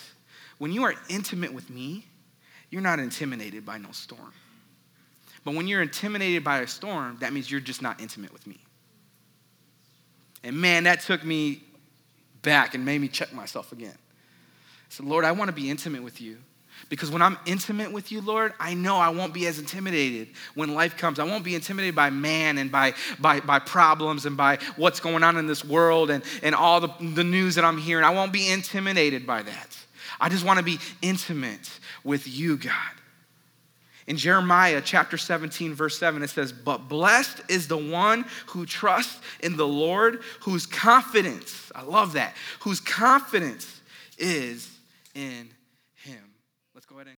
when 0.62 0.72
you 0.72 0.84
are 0.84 0.94
intimate 1.10 1.52
with 1.52 1.72
me, 1.72 2.06
you're 2.70 2.84
not 2.84 3.00
intimidated 3.00 3.66
by 3.66 3.80
no 3.80 3.90
storm. 3.94 4.32
But 5.44 5.56
when 5.56 5.68
you're 5.68 5.82
intimidated 5.82 6.44
by 6.44 6.60
a 6.60 6.68
storm, 6.68 7.18
that 7.22 7.34
means 7.34 7.50
you're 7.50 7.60
just 7.60 7.82
not 7.82 8.00
intimate 8.00 8.32
with 8.32 8.46
me. 8.46 8.60
And 10.44 10.56
man, 10.56 10.84
that 10.84 11.02
took 11.02 11.26
me 11.26 11.64
back 12.44 12.76
and 12.76 12.86
made 12.86 13.02
me 13.02 13.08
check 13.08 13.34
myself 13.34 13.72
again. 13.72 13.96
I 13.96 14.90
said, 14.90 15.08
Lord, 15.08 15.26
I 15.26 15.32
want 15.32 15.50
to 15.50 15.52
be 15.52 15.68
intimate 15.68 16.04
with 16.04 16.22
you. 16.22 16.38
Because 16.90 17.10
when 17.10 17.24
I'm 17.24 17.40
intimate 17.48 17.92
with 17.92 18.12
you, 18.12 18.22
Lord, 18.22 18.54
I 18.60 18.76
know 18.76 18.98
I 18.98 19.10
won't 19.10 19.34
be 19.34 19.48
as 19.48 19.58
intimidated 19.58 20.28
when 20.54 20.76
life 20.76 20.96
comes. 20.96 21.18
I 21.18 21.24
won't 21.24 21.44
be 21.44 21.56
intimidated 21.56 21.96
by 21.96 22.12
man 22.12 22.60
and 22.60 22.72
by, 22.72 22.94
by, 23.18 23.40
by 23.40 23.58
problems 23.58 24.28
and 24.28 24.38
by 24.38 24.60
what's 24.76 25.00
going 25.00 25.24
on 25.24 25.38
in 25.38 25.48
this 25.48 25.66
world 25.66 26.12
and, 26.12 26.24
and 26.44 26.54
all 26.54 26.80
the, 26.80 26.90
the 27.00 27.24
news 27.24 27.56
that 27.56 27.66
I'm 27.66 27.80
hearing. 27.80 28.06
I 28.06 28.12
won't 28.12 28.32
be 28.32 28.48
intimidated 28.48 29.26
by 29.26 29.42
that. 29.42 29.81
I 30.22 30.30
just 30.30 30.46
want 30.46 30.60
to 30.60 30.64
be 30.64 30.80
intimate 31.02 31.70
with 32.04 32.28
you, 32.28 32.56
God. 32.56 32.74
In 34.08 34.18
Jeremiah 34.18 34.82
chapter 34.84 35.18
17, 35.18 35.74
verse 35.74 35.98
7, 35.98 36.22
it 36.22 36.30
says, 36.30 36.52
But 36.52 36.88
blessed 36.88 37.42
is 37.50 37.68
the 37.68 37.78
one 37.78 38.26
who 38.48 38.66
trusts 38.66 39.20
in 39.42 39.58
the 39.58 39.68
Lord, 39.68 40.22
whose 40.42 40.66
confidence, 40.66 41.72
I 41.74 41.82
love 41.84 42.14
that, 42.14 42.36
whose 42.62 42.80
confidence 42.80 43.82
is 44.18 44.70
in 45.16 45.50